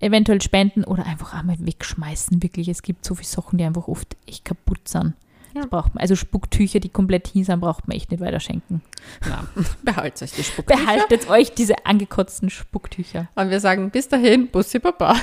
[0.00, 2.42] eventuell spenden oder einfach einmal wegschmeißen.
[2.42, 5.14] Wirklich, es gibt so viele Sachen, die einfach oft echt kaputt sind.
[5.54, 5.62] Ja.
[5.62, 8.82] Das braucht man, also Spucktücher, die komplett hin sind, braucht man echt nicht weiter schenken.
[9.26, 9.44] Na,
[9.82, 10.80] behaltet euch die Spucktücher.
[10.80, 13.28] Behaltet euch diese angekotzten Spucktücher.
[13.34, 15.16] Und wir sagen bis dahin, Bussi Baba.